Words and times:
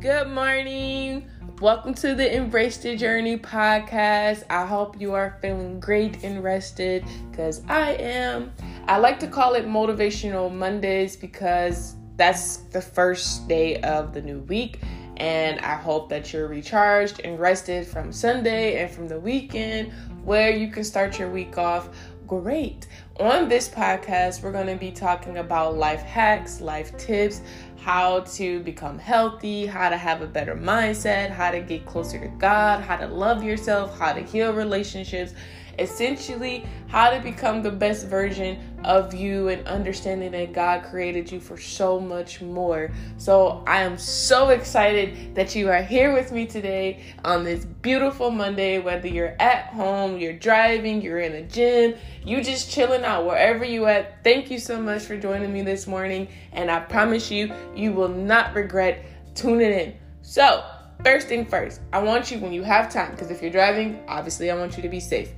Good 0.00 0.28
morning. 0.28 1.28
Welcome 1.60 1.92
to 1.94 2.14
the 2.14 2.32
Embrace 2.32 2.76
the 2.76 2.96
Journey 2.96 3.36
podcast. 3.36 4.44
I 4.48 4.64
hope 4.64 5.00
you 5.00 5.14
are 5.14 5.36
feeling 5.42 5.80
great 5.80 6.22
and 6.22 6.44
rested 6.44 7.04
because 7.28 7.62
I 7.68 7.94
am. 7.94 8.52
I 8.86 8.98
like 8.98 9.18
to 9.18 9.26
call 9.26 9.54
it 9.54 9.66
Motivational 9.66 10.54
Mondays 10.54 11.16
because 11.16 11.96
that's 12.16 12.58
the 12.58 12.80
first 12.80 13.48
day 13.48 13.80
of 13.80 14.14
the 14.14 14.22
new 14.22 14.38
week. 14.42 14.78
And 15.16 15.58
I 15.62 15.74
hope 15.74 16.08
that 16.10 16.32
you're 16.32 16.46
recharged 16.46 17.20
and 17.24 17.40
rested 17.40 17.84
from 17.84 18.12
Sunday 18.12 18.80
and 18.80 18.88
from 18.88 19.08
the 19.08 19.18
weekend 19.18 19.92
where 20.22 20.50
you 20.50 20.70
can 20.70 20.84
start 20.84 21.18
your 21.18 21.28
week 21.28 21.58
off 21.58 21.88
great. 22.28 22.86
On 23.18 23.48
this 23.48 23.68
podcast, 23.68 24.42
we're 24.42 24.52
going 24.52 24.68
to 24.68 24.76
be 24.76 24.92
talking 24.92 25.38
about 25.38 25.76
life 25.76 26.02
hacks, 26.02 26.60
life 26.60 26.96
tips, 26.98 27.40
how 27.80 28.20
to 28.20 28.60
become 28.60 28.98
healthy, 28.98 29.66
how 29.66 29.88
to 29.88 29.96
have 29.96 30.20
a 30.20 30.26
better 30.26 30.54
mindset, 30.54 31.30
how 31.30 31.50
to 31.50 31.60
get 31.60 31.86
closer 31.86 32.18
to 32.18 32.28
God, 32.38 32.80
how 32.80 32.96
to 32.96 33.06
love 33.06 33.42
yourself, 33.42 33.98
how 33.98 34.12
to 34.12 34.20
heal 34.20 34.52
relationships, 34.52 35.32
essentially 35.78 36.66
how 36.88 37.10
to 37.10 37.20
become 37.20 37.62
the 37.62 37.70
best 37.70 38.06
version 38.06 38.58
of 38.84 39.12
you 39.12 39.48
and 39.48 39.66
understanding 39.66 40.32
that 40.32 40.52
God 40.52 40.84
created 40.84 41.30
you 41.30 41.40
for 41.40 41.58
so 41.58 42.00
much 42.00 42.40
more. 42.40 42.90
So 43.16 43.62
I 43.66 43.82
am 43.82 43.98
so 43.98 44.48
excited 44.50 45.34
that 45.34 45.54
you 45.54 45.68
are 45.68 45.82
here 45.82 46.12
with 46.12 46.32
me 46.32 46.46
today 46.46 47.02
on 47.24 47.44
this 47.44 47.64
beautiful 47.64 48.30
Monday, 48.30 48.78
whether 48.78 49.08
you're 49.08 49.36
at 49.40 49.66
home, 49.66 50.18
you're 50.18 50.32
driving, 50.32 51.02
you're 51.02 51.20
in 51.20 51.32
a 51.32 51.42
gym, 51.42 51.94
you 52.24 52.42
just 52.42 52.70
chilling 52.70 53.04
out 53.04 53.26
wherever 53.26 53.64
you 53.64 53.86
at. 53.86 54.24
Thank 54.24 54.50
you 54.50 54.58
so 54.58 54.80
much 54.80 55.02
for 55.02 55.16
joining 55.16 55.52
me 55.52 55.62
this 55.62 55.86
morning 55.86 56.28
and 56.52 56.70
I 56.70 56.80
promise 56.80 57.30
you 57.30 57.52
you 57.74 57.92
will 57.92 58.08
not 58.08 58.54
regret 58.54 59.04
tuning 59.34 59.72
in. 59.72 59.94
So, 60.22 60.64
first 61.04 61.28
thing 61.28 61.46
first, 61.46 61.80
I 61.92 62.02
want 62.02 62.30
you 62.30 62.38
when 62.38 62.52
you 62.52 62.62
have 62.62 62.92
time 62.92 63.12
because 63.12 63.30
if 63.30 63.42
you're 63.42 63.50
driving, 63.50 64.02
obviously 64.08 64.50
I 64.50 64.54
want 64.56 64.76
you 64.76 64.82
to 64.82 64.88
be 64.88 65.00
safe 65.00 65.30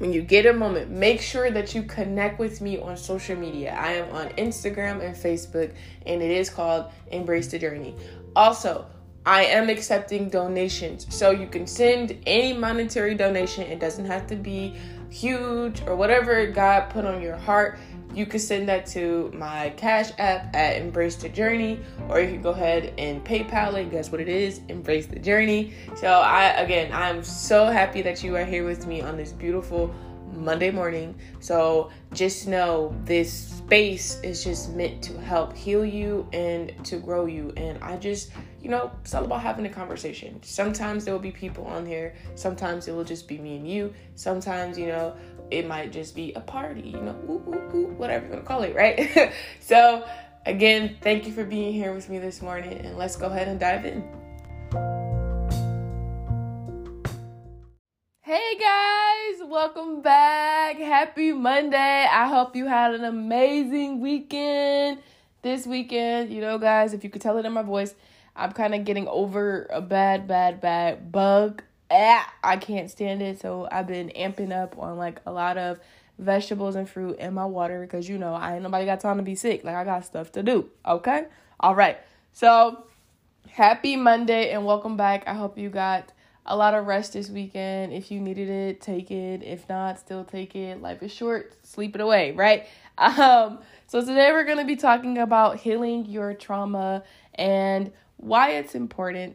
when 0.00 0.14
you 0.14 0.22
get 0.22 0.46
a 0.46 0.52
moment, 0.54 0.90
make 0.90 1.20
sure 1.20 1.50
that 1.50 1.74
you 1.74 1.82
connect 1.82 2.38
with 2.38 2.62
me 2.62 2.78
on 2.78 2.96
social 2.96 3.36
media. 3.36 3.76
I 3.78 3.92
am 3.92 4.10
on 4.14 4.30
Instagram 4.30 5.04
and 5.04 5.14
Facebook, 5.14 5.74
and 6.06 6.22
it 6.22 6.30
is 6.30 6.48
called 6.48 6.90
Embrace 7.10 7.48
the 7.48 7.58
Journey. 7.58 7.94
Also, 8.34 8.86
I 9.26 9.44
am 9.44 9.68
accepting 9.68 10.30
donations. 10.30 11.06
So 11.14 11.32
you 11.32 11.46
can 11.46 11.66
send 11.66 12.16
any 12.26 12.54
monetary 12.54 13.14
donation. 13.14 13.64
It 13.64 13.78
doesn't 13.78 14.06
have 14.06 14.26
to 14.28 14.36
be 14.36 14.74
huge 15.10 15.82
or 15.82 15.96
whatever 15.96 16.46
God 16.46 16.88
put 16.88 17.04
on 17.04 17.20
your 17.20 17.36
heart 17.36 17.78
you 18.14 18.26
can 18.26 18.40
send 18.40 18.68
that 18.68 18.86
to 18.86 19.30
my 19.34 19.70
Cash 19.76 20.10
App 20.18 20.54
at 20.54 20.76
Embrace 20.76 21.16
the 21.16 21.28
Journey, 21.28 21.80
or 22.08 22.20
you 22.20 22.28
can 22.28 22.42
go 22.42 22.50
ahead 22.50 22.92
and 22.98 23.24
PayPal 23.24 23.74
it. 23.74 23.90
Guess 23.90 24.10
what 24.10 24.20
it 24.20 24.28
is? 24.28 24.60
Embrace 24.68 25.06
the 25.06 25.18
Journey. 25.18 25.72
So 25.96 26.08
I 26.08 26.46
again, 26.60 26.92
I'm 26.92 27.22
so 27.22 27.66
happy 27.66 28.02
that 28.02 28.22
you 28.22 28.36
are 28.36 28.44
here 28.44 28.64
with 28.64 28.86
me 28.86 29.00
on 29.00 29.16
this 29.16 29.32
beautiful 29.32 29.94
Monday 30.32 30.70
morning. 30.70 31.14
So 31.40 31.90
just 32.12 32.46
know 32.46 32.94
this 33.04 33.32
space 33.32 34.20
is 34.22 34.42
just 34.42 34.72
meant 34.72 35.02
to 35.04 35.20
help 35.20 35.56
heal 35.56 35.84
you 35.84 36.28
and 36.32 36.72
to 36.84 36.98
grow 36.98 37.26
you. 37.26 37.52
And 37.56 37.82
I 37.82 37.96
just, 37.96 38.30
you 38.62 38.68
know, 38.68 38.90
it's 39.02 39.14
all 39.14 39.24
about 39.24 39.42
having 39.42 39.66
a 39.66 39.70
conversation. 39.70 40.42
Sometimes 40.42 41.04
there 41.04 41.14
will 41.14 41.20
be 41.20 41.30
people 41.30 41.66
on 41.66 41.86
here, 41.86 42.14
sometimes 42.34 42.88
it 42.88 42.92
will 42.92 43.04
just 43.04 43.28
be 43.28 43.38
me 43.38 43.56
and 43.56 43.68
you. 43.68 43.92
Sometimes, 44.14 44.78
you 44.78 44.86
know, 44.86 45.14
it 45.50 45.66
might 45.66 45.92
just 45.92 46.14
be 46.14 46.32
a 46.34 46.40
party, 46.40 46.90
you 46.90 47.00
know, 47.00 47.16
ooh, 47.28 47.42
ooh, 47.48 47.76
ooh, 47.76 47.94
whatever 47.96 48.26
you 48.26 48.32
want 48.32 48.44
to 48.44 48.48
call 48.48 48.62
it, 48.62 48.74
right? 48.74 49.32
so, 49.60 50.06
again, 50.46 50.96
thank 51.00 51.26
you 51.26 51.32
for 51.32 51.44
being 51.44 51.72
here 51.72 51.92
with 51.92 52.08
me 52.08 52.18
this 52.18 52.40
morning, 52.40 52.78
and 52.84 52.96
let's 52.96 53.16
go 53.16 53.26
ahead 53.26 53.48
and 53.48 53.58
dive 53.58 53.84
in. 53.84 54.02
Hey 58.22 58.56
guys, 58.60 58.99
welcome 59.50 60.00
back. 60.00 60.78
Happy 60.78 61.32
Monday. 61.32 62.06
I 62.08 62.28
hope 62.28 62.54
you 62.54 62.66
had 62.66 62.94
an 62.94 63.04
amazing 63.04 64.00
weekend. 64.00 65.00
This 65.42 65.66
weekend, 65.66 66.32
you 66.32 66.40
know, 66.40 66.56
guys, 66.56 66.94
if 66.94 67.02
you 67.02 67.10
could 67.10 67.20
tell 67.20 67.36
it 67.36 67.44
in 67.44 67.52
my 67.52 67.62
voice, 67.62 67.94
I'm 68.36 68.52
kind 68.52 68.74
of 68.74 68.84
getting 68.84 69.08
over 69.08 69.66
a 69.70 69.80
bad, 69.80 70.28
bad, 70.28 70.60
bad 70.60 71.10
bug 71.10 71.64
ah, 71.90 72.32
I 72.42 72.56
can't 72.56 72.90
stand 72.90 73.22
it. 73.22 73.40
So 73.40 73.68
I've 73.70 73.86
been 73.86 74.10
amping 74.16 74.52
up 74.52 74.78
on 74.78 74.96
like 74.96 75.20
a 75.26 75.32
lot 75.32 75.58
of 75.58 75.80
vegetables 76.18 76.76
and 76.76 76.88
fruit 76.88 77.18
in 77.18 77.34
my 77.34 77.46
water 77.46 77.80
because 77.80 78.08
you 78.08 78.18
know 78.18 78.34
I 78.34 78.54
ain't 78.54 78.62
nobody 78.62 78.84
got 78.84 79.00
time 79.00 79.16
to 79.16 79.22
be 79.22 79.34
sick. 79.34 79.64
Like 79.64 79.74
I 79.74 79.84
got 79.84 80.04
stuff 80.04 80.32
to 80.32 80.42
do. 80.42 80.70
Okay? 80.86 81.26
All 81.58 81.74
right. 81.74 81.98
So 82.32 82.84
happy 83.48 83.96
Monday 83.96 84.50
and 84.50 84.64
welcome 84.64 84.96
back. 84.96 85.24
I 85.26 85.34
hope 85.34 85.58
you 85.58 85.68
got 85.68 86.12
a 86.46 86.56
lot 86.56 86.74
of 86.74 86.86
rest 86.86 87.12
this 87.12 87.28
weekend. 87.28 87.92
If 87.92 88.10
you 88.10 88.20
needed 88.20 88.48
it, 88.48 88.80
take 88.80 89.10
it. 89.10 89.42
If 89.42 89.68
not, 89.68 89.98
still 89.98 90.24
take 90.24 90.56
it. 90.56 90.80
Life 90.80 91.02
is 91.02 91.12
short. 91.12 91.54
Sleep 91.62 91.94
it 91.94 92.00
away, 92.00 92.32
right? 92.32 92.66
Um 92.98 93.60
so 93.86 94.00
today 94.02 94.30
we're 94.30 94.44
going 94.44 94.58
to 94.58 94.64
be 94.64 94.76
talking 94.76 95.18
about 95.18 95.58
healing 95.58 96.04
your 96.06 96.34
trauma 96.34 97.02
and 97.34 97.90
why 98.18 98.50
it's 98.50 98.74
important 98.74 99.34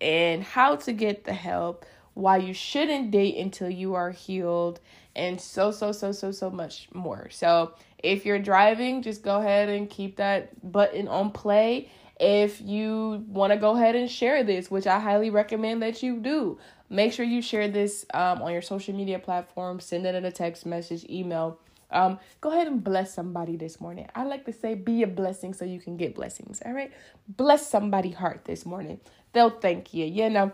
and 0.00 0.42
how 0.42 0.76
to 0.76 0.92
get 0.92 1.24
the 1.24 1.34
help, 1.34 1.84
why 2.14 2.38
you 2.38 2.54
shouldn't 2.54 3.10
date 3.10 3.36
until 3.36 3.68
you 3.68 3.94
are 3.94 4.10
healed, 4.10 4.80
and 5.14 5.40
so, 5.40 5.70
so, 5.70 5.92
so, 5.92 6.12
so, 6.12 6.32
so 6.32 6.50
much 6.50 6.88
more. 6.94 7.28
So, 7.30 7.74
if 7.98 8.24
you're 8.24 8.38
driving, 8.38 9.02
just 9.02 9.22
go 9.22 9.38
ahead 9.38 9.68
and 9.68 9.90
keep 9.90 10.16
that 10.16 10.72
button 10.72 11.08
on 11.08 11.30
play. 11.32 11.90
If 12.20 12.60
you 12.60 13.24
want 13.28 13.52
to 13.52 13.56
go 13.56 13.74
ahead 13.74 13.96
and 13.96 14.10
share 14.10 14.44
this, 14.44 14.70
which 14.70 14.86
I 14.86 15.00
highly 15.00 15.30
recommend 15.30 15.82
that 15.82 16.02
you 16.02 16.20
do, 16.20 16.58
make 16.88 17.12
sure 17.12 17.24
you 17.24 17.40
share 17.42 17.66
this 17.68 18.04
um, 18.14 18.42
on 18.42 18.52
your 18.52 18.62
social 18.62 18.94
media 18.94 19.18
platform, 19.18 19.80
send 19.80 20.06
it 20.06 20.14
in 20.14 20.24
a 20.24 20.32
text 20.32 20.66
message, 20.66 21.04
email. 21.08 21.58
Um, 21.90 22.20
go 22.40 22.52
ahead 22.52 22.68
and 22.68 22.84
bless 22.84 23.12
somebody 23.14 23.56
this 23.56 23.80
morning. 23.80 24.06
I 24.14 24.24
like 24.24 24.44
to 24.44 24.52
say, 24.52 24.74
be 24.74 25.02
a 25.02 25.08
blessing 25.08 25.54
so 25.54 25.64
you 25.64 25.80
can 25.80 25.96
get 25.96 26.14
blessings. 26.14 26.62
All 26.64 26.72
right, 26.72 26.92
bless 27.26 27.68
somebody' 27.68 28.10
heart 28.10 28.44
this 28.44 28.64
morning 28.64 29.00
they'll 29.32 29.50
thank 29.50 29.94
you. 29.94 30.06
You 30.06 30.30
know, 30.30 30.52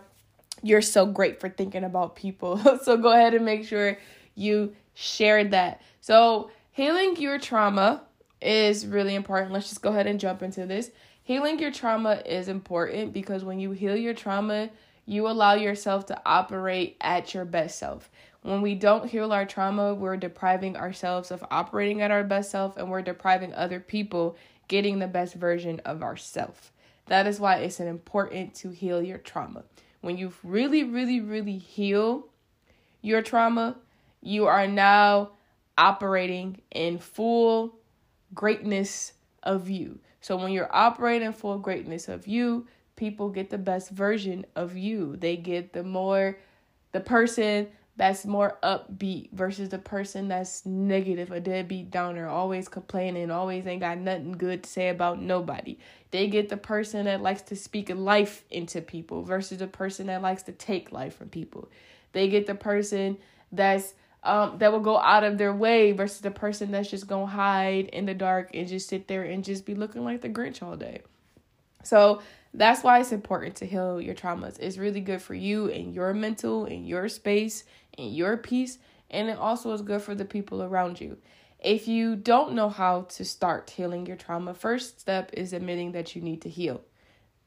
you're 0.61 0.81
so 0.81 1.05
great 1.05 1.39
for 1.39 1.49
thinking 1.49 1.83
about 1.83 2.15
people. 2.15 2.57
so 2.83 2.97
go 2.97 3.11
ahead 3.11 3.33
and 3.33 3.45
make 3.45 3.65
sure 3.65 3.97
you 4.35 4.73
share 4.93 5.43
that. 5.45 5.81
So, 6.01 6.51
healing 6.71 7.17
your 7.17 7.39
trauma 7.39 8.03
is 8.41 8.85
really 8.85 9.15
important. 9.15 9.51
Let's 9.51 9.69
just 9.69 9.81
go 9.81 9.89
ahead 9.89 10.07
and 10.07 10.19
jump 10.19 10.43
into 10.43 10.65
this. 10.65 10.91
Healing 11.27 11.59
your 11.59 11.71
trauma 11.71 12.21
is 12.25 12.47
important 12.47 13.11
because 13.11 13.43
when 13.43 13.59
you 13.59 13.71
heal 13.71 13.97
your 13.97 14.13
trauma, 14.13 14.69
you 15.05 15.27
allow 15.27 15.55
yourself 15.55 16.05
to 16.05 16.21
operate 16.25 16.95
at 17.01 17.33
your 17.33 17.43
best 17.43 17.77
self. 17.77 18.09
When 18.43 18.61
we 18.61 18.75
don't 18.75 19.09
heal 19.09 19.33
our 19.33 19.45
trauma, 19.45 19.93
we're 19.93 20.15
depriving 20.15 20.77
ourselves 20.77 21.29
of 21.29 21.43
operating 21.51 22.01
at 22.01 22.11
our 22.11 22.23
best 22.23 22.49
self 22.49 22.77
and 22.77 22.89
we're 22.89 23.01
depriving 23.01 23.53
other 23.53 23.81
people 23.81 24.37
getting 24.69 24.99
the 24.99 25.07
best 25.07 25.33
version 25.33 25.81
of 25.83 26.01
ourselves. 26.01 26.71
That 27.07 27.27
is 27.27 27.41
why 27.41 27.57
it's 27.57 27.81
important 27.81 28.55
to 28.55 28.69
heal 28.69 29.01
your 29.01 29.17
trauma. 29.17 29.65
When 29.99 30.17
you 30.17 30.31
really, 30.45 30.85
really, 30.85 31.19
really 31.19 31.57
heal 31.57 32.27
your 33.01 33.21
trauma, 33.21 33.75
you 34.21 34.45
are 34.45 34.65
now 34.65 35.31
operating 35.77 36.61
in 36.71 36.99
full 36.99 37.75
greatness 38.33 39.11
of 39.43 39.69
you. 39.69 39.99
So 40.21 40.37
when 40.37 40.51
you're 40.51 40.73
operating 40.75 41.33
full 41.33 41.57
greatness 41.57 42.07
of 42.07 42.27
you, 42.27 42.67
people 42.95 43.29
get 43.29 43.49
the 43.49 43.57
best 43.57 43.91
version 43.91 44.45
of 44.55 44.75
you. 44.75 45.15
They 45.15 45.37
get 45.37 45.73
the 45.73 45.83
more 45.83 46.37
the 46.91 46.99
person 46.99 47.67
that's 47.97 48.25
more 48.25 48.59
upbeat 48.61 49.31
versus 49.31 49.69
the 49.69 49.79
person 49.79 50.27
that's 50.27 50.65
negative, 50.65 51.31
a 51.31 51.39
deadbeat 51.39 51.89
downer, 51.89 52.27
always 52.27 52.67
complaining, 52.67 53.31
always 53.31 53.65
ain't 53.65 53.81
got 53.81 53.97
nothing 53.97 54.33
good 54.33 54.63
to 54.63 54.69
say 54.69 54.89
about 54.89 55.19
nobody. 55.19 55.77
They 56.11 56.27
get 56.27 56.49
the 56.49 56.57
person 56.57 57.05
that 57.05 57.21
likes 57.21 57.41
to 57.43 57.55
speak 57.55 57.89
life 57.89 58.43
into 58.51 58.81
people 58.81 59.23
versus 59.23 59.57
the 59.57 59.67
person 59.67 60.07
that 60.07 60.21
likes 60.21 60.43
to 60.43 60.51
take 60.51 60.91
life 60.91 61.15
from 61.17 61.29
people. 61.29 61.69
They 62.13 62.29
get 62.29 62.45
the 62.45 62.55
person 62.55 63.17
that's 63.51 63.95
um 64.23 64.57
that 64.57 64.71
will 64.71 64.79
go 64.79 64.97
out 64.97 65.23
of 65.23 65.37
their 65.37 65.53
way 65.53 65.91
versus 65.91 66.21
the 66.21 66.31
person 66.31 66.71
that's 66.71 66.89
just 66.89 67.07
gonna 67.07 67.25
hide 67.25 67.85
in 67.85 68.05
the 68.05 68.13
dark 68.13 68.51
and 68.53 68.67
just 68.67 68.89
sit 68.89 69.07
there 69.07 69.23
and 69.23 69.43
just 69.43 69.65
be 69.65 69.75
looking 69.75 70.03
like 70.03 70.21
the 70.21 70.29
Grinch 70.29 70.61
all 70.61 70.75
day. 70.75 71.01
So 71.83 72.21
that's 72.53 72.83
why 72.83 72.99
it's 72.99 73.11
important 73.11 73.55
to 73.57 73.65
heal 73.65 74.01
your 74.01 74.15
traumas. 74.15 74.59
It's 74.59 74.77
really 74.77 75.01
good 75.01 75.21
for 75.21 75.35
you 75.35 75.69
and 75.69 75.93
your 75.93 76.13
mental 76.13 76.65
and 76.65 76.87
your 76.87 77.07
space 77.07 77.63
and 77.97 78.13
your 78.13 78.37
peace, 78.37 78.79
and 79.09 79.29
it 79.29 79.37
also 79.37 79.71
is 79.73 79.81
good 79.81 80.01
for 80.01 80.15
the 80.15 80.25
people 80.25 80.63
around 80.63 80.99
you. 80.99 81.17
If 81.59 81.87
you 81.87 82.15
don't 82.15 82.53
know 82.53 82.69
how 82.69 83.03
to 83.09 83.25
start 83.25 83.69
healing 83.69 84.05
your 84.05 84.15
trauma, 84.15 84.53
first 84.53 84.99
step 84.99 85.31
is 85.33 85.53
admitting 85.53 85.93
that 85.93 86.15
you 86.15 86.21
need 86.21 86.41
to 86.43 86.49
heal. 86.49 86.81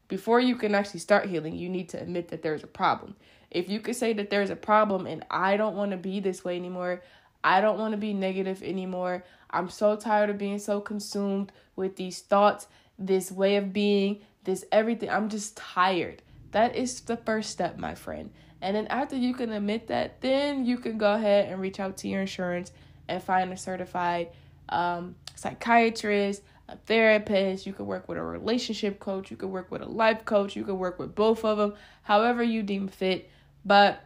Before 0.09 0.41
you 0.41 0.57
can 0.57 0.75
actually 0.75 1.01
start 1.01 1.27
healing, 1.27 1.55
you 1.55 1.69
need 1.69 1.89
to 1.91 2.03
admit 2.03 2.29
that 2.29 2.43
there's 2.43 2.65
a 2.65 2.69
problem. 2.69 3.15
If 3.51 3.69
you 3.69 3.81
could 3.81 3.97
say 3.97 4.13
that 4.13 4.31
there's 4.31 4.51
a 4.51 4.57
problem 4.57 5.07
and 5.07 5.25
I 5.31 5.57
don't 5.57 5.77
want 5.77 5.91
to 5.91 5.97
be 5.97 6.21
this 6.21 6.45
way 6.45 6.57
anymore, 6.57 7.03
I 7.43 7.61
don't 7.61 7.79
want 7.79 7.93
to 7.93 7.99
be 7.99 8.13
negative 8.13 8.63
anymore. 8.63 9.25
I'm 9.51 9.71
so 9.71 9.97
tired 9.97 10.31
of 10.31 10.39
being 10.39 10.59
so 10.59 10.81
consumed 10.81 11.53
with 11.75 11.97
these 11.97 12.21
thoughts, 12.21 12.69
this 12.99 13.33
way 13.33 13.57
of 13.57 13.73
being, 13.73 14.21
this 14.45 14.65
everything. 14.71 15.11
I'm 15.11 15.29
just 15.29 15.57
tired. 15.57 16.23
That 16.53 16.77
is 16.77 17.01
the 17.01 17.17
first 17.17 17.51
step, 17.51 17.79
my 17.79 17.95
friend. 17.95 18.31
And 18.61 18.77
then 18.77 18.87
after 18.89 19.17
you 19.17 19.35
can 19.35 19.53
admit 19.53 19.89
that, 19.89 20.21
then 20.21 20.67
you 20.67 20.77
can 20.77 20.99
go 20.99 21.15
ahead 21.15 21.51
and 21.51 21.61
reach 21.61 21.81
out 21.81 21.97
to 21.99 22.09
your 22.09 22.21
insurance 22.21 22.73
and 23.09 23.23
find 23.23 23.53
a 23.53 23.57
certified 23.57 24.29
um, 24.69 25.17
psychiatrist, 25.35 26.43
a 26.69 26.77
therapist. 26.77 27.67
You 27.67 27.73
could 27.73 27.87
work 27.87 28.09
with 28.09 28.19
a 28.19 28.23
relationship 28.23 29.01
coach. 29.01 29.31
You 29.31 29.37
could 29.37 29.49
work 29.49 29.71
with 29.71 29.83
a 29.83 29.87
life 29.87 30.25
coach. 30.25 30.55
You 30.55 30.65
could 30.65 30.75
work 30.75 30.99
with 30.99 31.15
both 31.15 31.45
of 31.45 31.59
them, 31.59 31.75
however 32.03 32.43
you 32.43 32.63
deem 32.63 32.89
fit. 32.89 33.31
But 33.65 34.03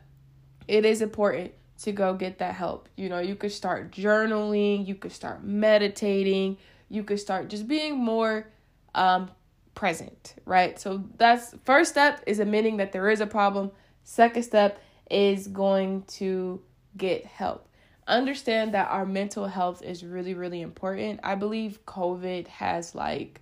it 0.67 0.85
is 0.85 1.03
important 1.03 1.53
to 1.83 1.93
go 1.93 2.15
get 2.15 2.39
that 2.39 2.55
help. 2.55 2.89
You 2.97 3.09
know, 3.09 3.19
you 3.19 3.35
could 3.35 3.53
start 3.53 3.91
journaling. 3.91 4.87
You 4.87 4.95
could 4.95 5.13
start 5.13 5.45
meditating. 5.45 6.57
You 6.89 7.03
could 7.03 7.21
start 7.21 7.49
just 7.49 7.67
being 7.69 7.97
more 7.97 8.47
um, 8.95 9.31
present, 9.75 10.35
right? 10.45 10.79
So 10.79 11.05
that's 11.17 11.55
first 11.65 11.91
step 11.91 12.23
is 12.27 12.39
admitting 12.39 12.79
that 12.79 12.93
there 12.93 13.11
is 13.11 13.21
a 13.21 13.27
problem. 13.27 13.71
Second 14.05 14.43
step 14.43 14.81
is 15.11 15.49
going 15.49 16.03
to 16.03 16.63
get 16.97 17.27
help. 17.27 17.69
Understand 18.07 18.75
that 18.75 18.91
our 18.91 19.07
mental 19.07 19.47
health 19.47 19.83
is 19.83 20.05
really, 20.05 20.35
really 20.35 20.61
important. 20.61 21.21
I 21.23 21.35
believe 21.35 21.85
COVID 21.87 22.47
has 22.49 22.95
like 22.95 23.41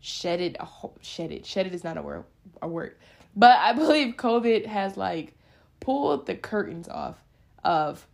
shedded 0.00 0.56
a 0.58 0.64
whole, 0.64 0.96
shedded 1.00 1.46
shedded 1.46 1.74
is 1.74 1.84
not 1.84 1.96
a 1.96 2.02
word 2.02 2.24
a 2.60 2.68
word, 2.68 2.96
but 3.36 3.58
I 3.58 3.72
believe 3.74 4.16
COVID 4.16 4.66
has 4.66 4.96
like 4.96 5.34
pulled 5.80 6.26
the 6.26 6.34
curtains 6.34 6.88
off 6.88 7.16
of 7.64 8.06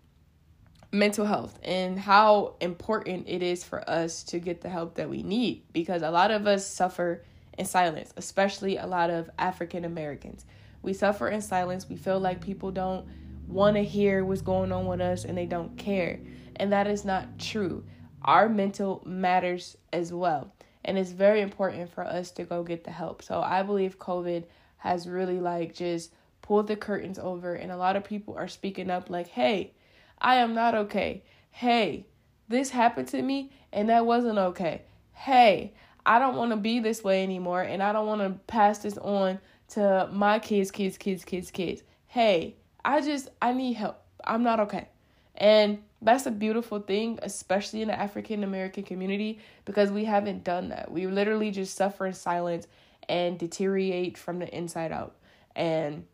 mental 0.93 1.27
health 1.27 1.59
and 1.63 1.99
how 1.99 2.55
important 2.61 3.29
it 3.29 3.43
is 3.43 3.63
for 3.63 3.89
us 3.89 4.23
to 4.23 4.39
get 4.39 4.61
the 4.61 4.69
help 4.69 4.95
that 4.95 5.11
we 5.11 5.23
need 5.23 5.63
because 5.73 6.03
a 6.03 6.11
lot 6.11 6.31
of 6.31 6.47
us 6.47 6.67
suffer 6.67 7.23
in 7.59 7.65
silence, 7.65 8.13
especially 8.17 8.77
a 8.77 8.87
lot 8.87 9.11
of 9.11 9.31
African 9.39 9.85
Americans. 9.85 10.45
We 10.83 10.93
suffer 10.93 11.29
in 11.29 11.41
silence. 11.41 11.89
We 11.89 11.97
feel 11.97 12.21
like 12.21 12.41
people 12.41 12.71
don't 12.71 13.07
want 13.49 13.77
to 13.77 13.83
hear 13.83 14.25
what's 14.25 14.43
going 14.43 14.73
on 14.73 14.87
with 14.87 15.01
us 15.01 15.25
and 15.25 15.37
they 15.37 15.47
don't 15.47 15.77
care. 15.77 16.21
And 16.57 16.73
that 16.73 16.87
is 16.87 17.05
not 17.05 17.39
true. 17.39 17.85
Our 18.23 18.49
mental 18.49 19.03
matters 19.05 19.77
as 19.93 20.13
well. 20.13 20.53
And 20.85 20.97
it's 20.97 21.11
very 21.11 21.41
important 21.41 21.91
for 21.91 22.05
us 22.05 22.31
to 22.33 22.45
go 22.45 22.63
get 22.63 22.85
the 22.85 22.91
help. 22.91 23.23
So 23.23 23.41
I 23.41 23.63
believe 23.63 23.99
COVID 23.99 24.45
has 24.79 25.09
really 25.09 25.41
like 25.41 25.75
just 25.75 26.13
pulled 26.47 26.69
the 26.69 26.77
curtains 26.77 27.19
over 27.19 27.55
and 27.55 27.73
a 27.73 27.77
lot 27.77 27.97
of 27.97 28.05
people 28.05 28.35
are 28.37 28.49
speaking 28.49 28.91
up 28.91 29.11
like, 29.11 29.29
"Hey, 29.29 29.73
I 30.21 30.37
am 30.37 30.55
not 30.55 30.75
okay. 30.75 31.23
Hey, 31.51 32.07
this 32.49 32.71
happened 32.71 33.09
to 33.09 33.23
me 33.23 33.51
and 33.73 33.89
that 33.89 34.07
wasn't 34.07 34.39
okay. 34.39 34.83
Hey, 35.13 35.75
I 36.05 36.19
don't 36.19 36.37
want 36.37 36.53
to 36.53 36.57
be 36.57 36.79
this 36.79 37.03
way 37.03 37.23
anymore 37.23 37.63
and 37.63 37.83
I 37.83 37.93
don't 37.93 38.07
want 38.07 38.21
to 38.21 38.39
pass 38.47 38.79
this 38.79 38.97
on 38.99 39.41
to 39.71 40.09
my 40.13 40.39
kids, 40.39 40.71
kids, 40.71 40.97
kids, 40.97 41.25
kids, 41.25 41.51
kids. 41.51 41.83
Hey, 42.07 42.57
I 42.85 43.01
just 43.01 43.29
I 43.43 43.53
need 43.53 43.75
help. 43.75 44.01
I'm 44.25 44.43
not 44.45 44.61
okay. 44.61 44.89
And 45.35 45.83
that's 46.01 46.27
a 46.27 46.31
beautiful 46.31 46.79
thing, 46.81 47.19
especially 47.23 47.83
in 47.83 47.89
the 47.89 47.99
African 47.99 48.45
American 48.45 48.85
community, 48.85 49.41
because 49.65 49.91
we 49.91 50.05
haven't 50.05 50.45
done 50.45 50.69
that. 50.69 50.91
We 50.91 51.07
literally 51.09 51.51
just 51.51 51.77
suffer 51.77 52.07
in 52.07 52.13
silence 52.13 52.69
and 53.09 53.39
deteriorate 53.39 54.17
from 54.17 54.39
the 54.39 54.57
inside 54.57 54.93
out. 54.93 55.17
And, 55.55 56.05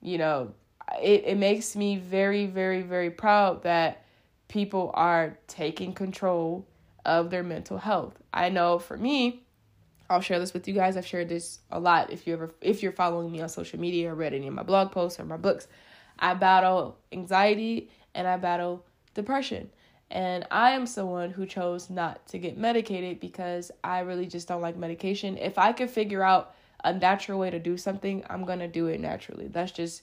you 0.00 0.18
know, 0.18 0.52
it, 1.00 1.24
it 1.26 1.38
makes 1.38 1.76
me 1.76 1.96
very, 1.96 2.46
very, 2.46 2.82
very 2.82 3.10
proud 3.10 3.62
that 3.62 4.04
people 4.48 4.90
are 4.94 5.38
taking 5.46 5.92
control 5.92 6.66
of 7.04 7.30
their 7.30 7.42
mental 7.42 7.78
health. 7.78 8.14
I 8.32 8.48
know 8.48 8.78
for 8.78 8.96
me, 8.96 9.44
I'll 10.10 10.20
share 10.20 10.38
this 10.38 10.54
with 10.54 10.66
you 10.66 10.74
guys. 10.74 10.96
I've 10.96 11.06
shared 11.06 11.28
this 11.28 11.60
a 11.70 11.78
lot 11.78 12.10
if 12.10 12.26
you 12.26 12.32
ever 12.32 12.50
if 12.62 12.82
you're 12.82 12.92
following 12.92 13.30
me 13.30 13.42
on 13.42 13.48
social 13.48 13.78
media 13.78 14.10
or 14.10 14.14
read 14.14 14.32
any 14.32 14.46
of 14.46 14.54
my 14.54 14.62
blog 14.62 14.90
posts 14.90 15.20
or 15.20 15.24
my 15.24 15.36
books. 15.36 15.68
I 16.18 16.34
battle 16.34 16.98
anxiety 17.12 17.90
and 18.14 18.26
I 18.26 18.38
battle 18.38 18.84
depression. 19.14 19.70
And 20.10 20.46
I 20.50 20.70
am 20.70 20.86
someone 20.86 21.30
who 21.30 21.44
chose 21.44 21.90
not 21.90 22.26
to 22.28 22.38
get 22.38 22.56
medicated 22.56 23.20
because 23.20 23.70
I 23.84 24.00
really 24.00 24.26
just 24.26 24.48
don't 24.48 24.62
like 24.62 24.76
medication. 24.76 25.36
If 25.36 25.58
I 25.58 25.72
could 25.72 25.90
figure 25.90 26.22
out 26.22 26.54
a 26.84 26.92
natural 26.92 27.38
way 27.38 27.50
to 27.50 27.58
do 27.58 27.76
something, 27.76 28.24
I'm 28.28 28.44
going 28.44 28.60
to 28.60 28.68
do 28.68 28.86
it 28.86 29.00
naturally. 29.00 29.48
That's 29.48 29.72
just 29.72 30.02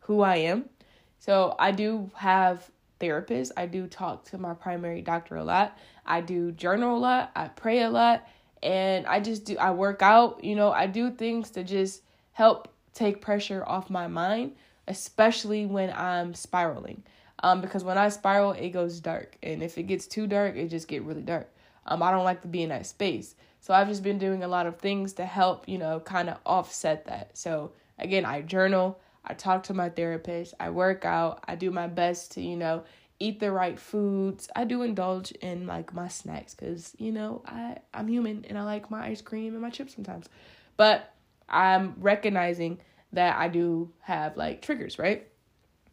who 0.00 0.22
I 0.22 0.36
am. 0.36 0.66
So 1.18 1.54
I 1.58 1.72
do 1.72 2.10
have 2.14 2.70
therapists. 3.00 3.52
I 3.56 3.66
do 3.66 3.86
talk 3.86 4.24
to 4.26 4.38
my 4.38 4.54
primary 4.54 5.02
doctor 5.02 5.36
a 5.36 5.44
lot. 5.44 5.78
I 6.04 6.20
do 6.20 6.52
journal 6.52 6.96
a 6.96 7.00
lot. 7.00 7.30
I 7.34 7.48
pray 7.48 7.82
a 7.82 7.90
lot. 7.90 8.26
And 8.62 9.06
I 9.06 9.20
just 9.20 9.44
do, 9.44 9.56
I 9.58 9.70
work 9.70 10.02
out, 10.02 10.42
you 10.42 10.56
know, 10.56 10.72
I 10.72 10.86
do 10.86 11.10
things 11.10 11.50
to 11.50 11.62
just 11.62 12.02
help 12.32 12.68
take 12.94 13.20
pressure 13.20 13.62
off 13.66 13.90
my 13.90 14.06
mind 14.06 14.52
especially 14.88 15.66
when 15.66 15.90
I'm 15.90 16.34
spiraling. 16.34 17.02
Um, 17.40 17.60
because 17.60 17.84
when 17.84 17.98
I 17.98 18.08
spiral, 18.08 18.52
it 18.52 18.70
goes 18.70 19.00
dark, 19.00 19.36
and 19.42 19.62
if 19.62 19.76
it 19.76 19.84
gets 19.84 20.06
too 20.06 20.26
dark, 20.26 20.56
it 20.56 20.68
just 20.68 20.88
get 20.88 21.02
really 21.02 21.22
dark. 21.22 21.48
Um, 21.84 22.02
I 22.02 22.10
don't 22.10 22.24
like 22.24 22.42
to 22.42 22.48
be 22.48 22.62
in 22.62 22.70
that 22.70 22.86
space, 22.86 23.34
so 23.66 23.74
I've 23.74 23.88
just 23.88 24.04
been 24.04 24.18
doing 24.18 24.44
a 24.44 24.48
lot 24.48 24.66
of 24.66 24.78
things 24.78 25.14
to 25.14 25.26
help, 25.26 25.68
you 25.68 25.76
know, 25.76 25.98
kind 25.98 26.30
of 26.30 26.38
offset 26.46 27.06
that. 27.06 27.36
So 27.36 27.72
again, 27.98 28.24
I 28.24 28.42
journal, 28.42 29.00
I 29.24 29.34
talk 29.34 29.64
to 29.64 29.74
my 29.74 29.88
therapist, 29.88 30.54
I 30.60 30.70
work 30.70 31.04
out, 31.04 31.42
I 31.48 31.56
do 31.56 31.72
my 31.72 31.88
best 31.88 32.30
to, 32.34 32.40
you 32.40 32.54
know, 32.54 32.84
eat 33.18 33.40
the 33.40 33.50
right 33.50 33.76
foods. 33.76 34.48
I 34.54 34.66
do 34.66 34.82
indulge 34.82 35.32
in 35.32 35.66
like 35.66 35.92
my 35.92 36.06
snacks 36.06 36.54
because 36.54 36.94
you 36.96 37.10
know 37.10 37.42
I 37.44 37.78
I'm 37.92 38.06
human 38.06 38.44
and 38.48 38.56
I 38.56 38.62
like 38.62 38.88
my 38.88 39.04
ice 39.04 39.20
cream 39.20 39.54
and 39.54 39.62
my 39.62 39.70
chips 39.70 39.96
sometimes, 39.96 40.28
but 40.76 41.12
I'm 41.48 41.96
recognizing 41.98 42.78
that 43.14 43.36
I 43.36 43.48
do 43.48 43.90
have 44.02 44.36
like 44.36 44.62
triggers, 44.62 44.96
right? 44.96 45.26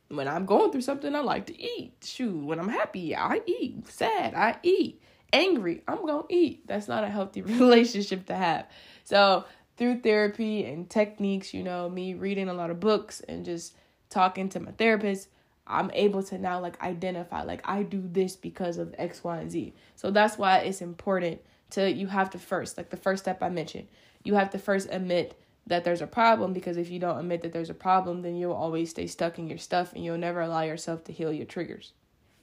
When 0.09 0.27
I'm 0.27 0.45
going 0.45 0.71
through 0.71 0.81
something, 0.81 1.15
I 1.15 1.21
like 1.21 1.47
to 1.47 1.59
eat. 1.59 1.93
Shoot, 2.03 2.45
when 2.45 2.59
I'm 2.59 2.69
happy, 2.69 3.15
I 3.15 3.41
eat. 3.47 3.87
Sad, 3.87 4.35
I 4.35 4.57
eat. 4.61 5.01
Angry, 5.33 5.81
I'm 5.87 6.05
gonna 6.05 6.23
eat. 6.29 6.67
That's 6.67 6.87
not 6.87 7.03
a 7.03 7.09
healthy 7.09 7.41
relationship 7.41 8.27
to 8.27 8.35
have. 8.35 8.67
So, 9.03 9.45
through 9.77 10.01
therapy 10.01 10.63
and 10.65 10.87
techniques, 10.87 11.53
you 11.53 11.63
know, 11.63 11.89
me 11.89 12.13
reading 12.13 12.47
a 12.47 12.53
lot 12.53 12.69
of 12.69 12.79
books 12.79 13.19
and 13.21 13.43
just 13.43 13.75
talking 14.11 14.47
to 14.49 14.59
my 14.59 14.71
therapist, 14.71 15.29
I'm 15.65 15.89
able 15.93 16.21
to 16.23 16.37
now 16.37 16.59
like 16.59 16.79
identify 16.81 17.41
like 17.43 17.61
I 17.67 17.81
do 17.83 18.03
this 18.05 18.35
because 18.35 18.77
of 18.77 18.93
X, 18.97 19.23
Y, 19.23 19.37
and 19.39 19.51
Z. 19.51 19.73
So 19.95 20.11
that's 20.11 20.37
why 20.37 20.59
it's 20.59 20.81
important 20.81 21.41
to 21.71 21.91
you 21.91 22.07
have 22.07 22.29
to 22.31 22.39
first, 22.39 22.77
like 22.77 22.91
the 22.91 22.97
first 22.97 23.23
step 23.23 23.41
I 23.41 23.49
mentioned, 23.49 23.87
you 24.23 24.35
have 24.35 24.51
to 24.51 24.59
first 24.59 24.87
admit 24.91 25.39
that 25.65 25.83
there's 25.83 26.01
a 26.01 26.07
problem 26.07 26.53
because 26.53 26.77
if 26.77 26.91
you 26.91 26.99
don't 26.99 27.17
admit 27.17 27.41
that 27.41 27.53
there's 27.53 27.71
a 27.71 27.73
problem, 27.73 28.21
then 28.21 28.35
you'll 28.35 28.53
always 28.53 28.91
stay 28.91 29.07
stuck 29.07 29.39
in 29.39 29.47
your 29.47 29.57
stuff 29.57 29.93
and 29.93 30.03
you'll 30.03 30.17
never 30.17 30.41
allow 30.41 30.61
yourself 30.61 31.03
to 31.05 31.11
heal 31.13 31.33
your 31.33 31.45
triggers. 31.45 31.93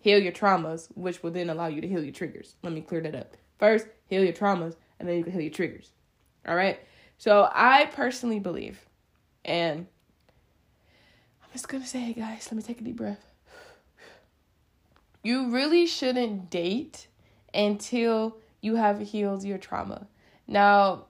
Heal 0.01 0.19
your 0.19 0.33
traumas, 0.33 0.89
which 0.95 1.23
will 1.23 1.31
then 1.31 1.51
allow 1.51 1.67
you 1.67 1.81
to 1.81 1.89
heal 1.89 2.03
your 2.03 2.13
triggers. 2.13 2.57
Let 2.63 2.73
me 2.73 2.81
clear 2.81 3.03
that 3.03 3.15
up. 3.15 3.37
First, 3.59 3.87
heal 4.07 4.25
your 4.25 4.33
traumas, 4.33 4.77
and 4.99 5.09
then 5.09 5.17
you 5.17 5.25
can 5.25 5.33
heal 5.33 5.43
your 5.43 5.51
triggers. 5.51 5.93
All 6.47 6.55
right? 6.55 6.81
So 7.19 7.49
I 7.53 7.87
personally 7.87 8.39
believe, 8.39 8.81
and 9.45 9.87
I'm 11.43 11.51
just 11.53 11.69
gonna 11.69 11.87
say 11.87 12.13
guys. 12.15 12.49
Let 12.51 12.57
me 12.57 12.63
take 12.63 12.81
a 12.81 12.85
deep 12.85 12.97
breath. 12.97 13.31
You 15.23 15.51
really 15.51 15.87
shouldn't 15.87 16.49
date 16.49 17.09
until 17.53 18.39
you 18.63 18.77
have 18.77 19.01
healed 19.01 19.45
your 19.45 19.59
trauma. 19.59 20.07
Now, 20.47 21.07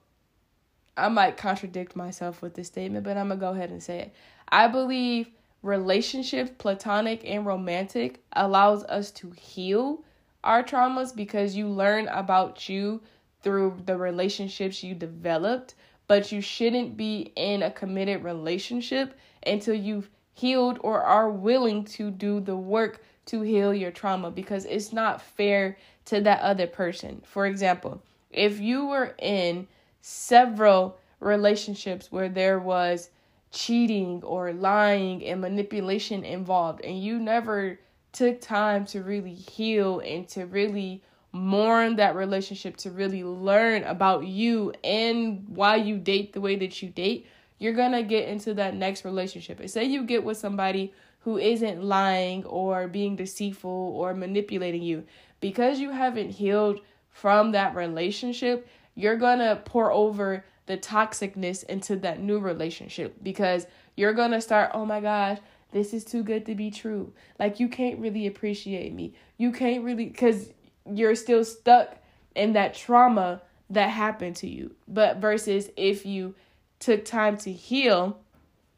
I 0.97 1.09
might 1.09 1.37
contradict 1.37 1.95
myself 1.95 2.43
with 2.43 2.55
this 2.55 2.67
statement, 2.67 3.05
but 3.05 3.17
I'm 3.17 3.29
to 3.29 3.37
go 3.37 3.51
ahead 3.51 3.71
and 3.71 3.83
say 3.83 4.01
it. 4.01 4.15
I 4.49 4.67
believe 4.67 5.31
relationships, 5.63 6.51
platonic 6.59 7.23
and 7.25 7.45
romantic, 7.45 8.23
allows 8.33 8.85
us 8.85 9.11
to 9.13 9.31
heal 9.33 10.03
our 10.43 10.63
traumas 10.63 11.15
because 11.15 11.55
you 11.55 11.69
learn 11.69 12.09
about 12.09 12.69
you 12.69 13.01
through 13.43 13.77
the 13.87 13.97
relationships 13.97 14.83
you 14.83 14.95
developed, 14.95 15.75
but 16.07 16.33
you 16.33 16.41
shouldn't 16.41 16.97
be 16.97 17.33
in 17.37 17.63
a 17.63 17.71
committed 17.71 18.25
relationship 18.25 19.19
until 19.47 19.75
you've 19.75 20.11
healed 20.35 20.79
or 20.83 21.03
are 21.03 21.31
willing 21.31 21.85
to 21.85 22.11
do 22.11 22.41
the 22.41 22.57
work 22.57 23.03
to 23.27 23.43
heal 23.43 23.75
your 23.75 23.91
trauma 23.91 24.31
because 24.31 24.65
it's 24.65 24.93
not 24.93 25.21
fair 25.21 25.77
to 26.07 26.21
that 26.21 26.41
other 26.41 26.67
person. 26.67 27.21
For 27.25 27.47
example, 27.47 28.03
if 28.31 28.59
you 28.61 28.87
were 28.87 29.15
in 29.19 29.69
several 30.01 30.99
relationships 31.21 32.11
where 32.11 32.29
there 32.29 32.59
was 32.59 33.11
cheating 33.51 34.23
or 34.23 34.53
lying 34.53 35.25
and 35.25 35.41
manipulation 35.41 36.25
involved, 36.25 36.81
and 36.85 37.03
you 37.03 37.19
never 37.19 37.79
took 38.13 38.41
time 38.41 38.85
to 38.87 39.03
really 39.03 39.35
heal 39.35 40.01
and 40.01 40.29
to 40.29 40.47
really 40.47 41.03
mourn 41.33 41.97
that 41.97 42.17
relationship, 42.17 42.77
to 42.77 42.91
really 42.91 43.23
learn 43.23 43.85
about 43.85 44.27
you 44.27 44.73
and 44.83 45.45
why 45.49 45.77
you 45.77 45.97
date 45.97 46.33
the 46.33 46.41
way 46.41 46.57
that 46.57 46.83
you 46.83 46.89
date, 46.89 47.27
you're 47.59 47.73
gonna 47.73 48.03
get 48.03 48.29
into 48.29 48.55
that 48.55 48.75
next 48.75 49.05
relationship. 49.05 49.61
And 49.61 49.71
say 49.71 49.85
you 49.85 50.03
get 50.03 50.25
with 50.25 50.39
somebody 50.39 50.93
who 51.21 51.39
isn't 51.39 51.83
lying 51.83 52.45
or 52.47 52.89
being 52.89 53.15
deceitful 53.15 53.71
or 53.71 54.15
manipulating 54.15 54.83
you, 54.83 55.05
because 55.41 55.79
you 55.79 55.91
haven't 55.91 56.31
healed 56.31 56.81
from 57.11 57.53
that 57.53 57.75
relationship, 57.75 58.67
you're 58.95 59.17
gonna 59.17 59.61
pour 59.65 59.93
over 59.93 60.45
the 60.67 60.77
toxicness 60.77 61.65
into 61.65 61.97
that 61.97 62.21
new 62.21 62.39
relationship 62.39 63.17
because 63.23 63.67
you're 63.97 64.13
going 64.13 64.31
to 64.31 64.41
start, 64.41 64.71
oh 64.75 64.85
my 64.85 65.01
gosh, 65.01 65.39
this 65.73 65.93
is 65.95 66.05
too 66.05 66.23
good 66.23 66.47
to 66.47 66.55
be 66.55 66.71
true. 66.71 67.13
Like, 67.39 67.61
you 67.61 67.69
can't 67.69 67.99
really 67.99 68.27
appreciate 68.27 68.93
me. 68.95 69.15
You 69.37 69.53
can't 69.53 69.85
really, 69.85 70.07
because 70.07 70.51
you're 70.91 71.15
still 71.15 71.45
stuck 71.45 71.97
in 72.35 72.53
that 72.55 72.75
trauma 72.75 73.43
that 73.71 73.89
happened 73.89 74.37
to 74.37 74.49
you. 74.49 74.75
But 74.89 75.19
versus 75.19 75.71
if 75.77 76.05
you 76.05 76.35
took 76.79 77.05
time 77.05 77.37
to 77.39 77.53
heal 77.53 78.19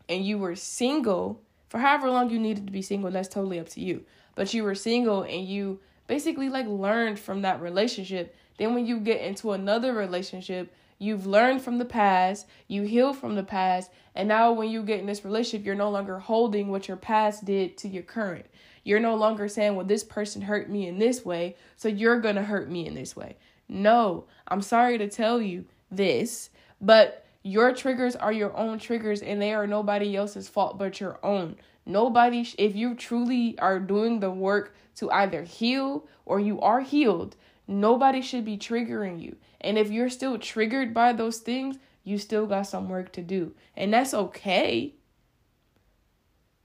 and 0.09 0.25
you 0.25 0.39
were 0.39 0.57
single 0.57 1.41
for 1.69 1.79
however 1.79 2.11
long 2.11 2.29
you 2.29 2.39
needed 2.39 2.67
to 2.67 2.73
be 2.73 2.83
single, 2.83 3.11
that's 3.11 3.29
totally 3.29 3.59
up 3.59 3.69
to 3.71 3.81
you. 3.81 4.05
But 4.35 4.53
you 4.53 4.63
were 4.65 4.75
single 4.75 5.23
and 5.23 5.47
you 5.47 5.81
basically 6.07 6.51
like 6.51 6.67
learned 6.67 7.19
from 7.19 7.43
that 7.43 7.63
relationship. 7.63 8.37
Then 8.59 8.75
when 8.75 8.87
you 8.87 9.01
get 9.01 9.23
into 9.23 9.53
another 9.53 9.95
relationship, 9.95 10.75
you've 11.03 11.27
learned 11.27 11.61
from 11.61 11.79
the 11.79 11.85
past, 11.85 12.47
you 12.69 12.83
heal 12.83 13.13
from 13.13 13.35
the 13.35 13.43
past, 13.43 13.91
and 14.15 14.29
now 14.29 14.53
when 14.53 14.71
you 14.71 14.83
get 14.83 15.01
in 15.01 15.07
this 15.07 15.25
relationship, 15.25 15.67
you're 15.67 15.75
no 15.75 15.91
longer 15.91 16.19
holding 16.19 16.69
what 16.69 16.87
your 16.87 16.97
past 16.97 17.45
did 17.45 17.77
to 17.79 17.89
your 17.89 18.03
current. 18.03 18.47
You're 18.85 19.01
no 19.01 19.17
longer 19.17 19.49
saying, 19.49 19.75
well, 19.75 19.87
this 19.87 20.05
person 20.05 20.43
hurt 20.43 20.71
me 20.71 20.87
in 20.87 20.99
this 20.99 21.25
way, 21.25 21.57
so 21.77 21.89
you're 21.89 22.21
going 22.21 22.37
to 22.37 22.43
hurt 22.43 22.71
me 22.71 22.87
in 22.87 22.95
this 22.95 23.17
way. 23.17 23.37
No, 23.69 24.27
I'm 24.49 24.63
sorry 24.63 24.99
to 24.99 25.09
tell 25.09 25.41
you 25.41 25.65
this, 25.91 26.51
but 26.81 27.27
your 27.43 27.75
triggers 27.75 28.15
are 28.15 28.33
your 28.33 28.57
own 28.57 28.79
triggers 28.79 29.23
and 29.23 29.43
they 29.43 29.53
are 29.53 29.67
nobody 29.67 30.17
else's 30.17 30.49
fault 30.49 30.79
but 30.79 31.01
your 31.01 31.19
own. 31.25 31.57
Nobody, 31.85 32.47
if 32.59 32.77
you 32.77 32.95
truly 32.95 33.59
are 33.59 33.81
doing 33.81 34.21
the 34.21 34.31
work 34.31 34.77
to 34.97 35.11
either 35.11 35.43
heal 35.43 36.07
or 36.27 36.39
you 36.39 36.61
are 36.61 36.81
healed, 36.81 37.35
nobody 37.67 38.23
should 38.23 38.45
be 38.45 38.57
triggering 38.57 39.21
you. 39.21 39.37
And 39.63 39.79
if 39.79 39.91
you're 39.91 40.11
still 40.11 40.39
triggered 40.39 40.93
by 40.93 41.13
those 41.13 41.39
things, 41.39 41.77
you 42.05 42.19
still 42.19 42.47
got 42.47 42.67
some 42.67 42.89
work 42.89 43.13
to 43.13 43.23
do. 43.23 43.55
And 43.77 43.93
that's 43.93 44.13
okay. 44.13 44.95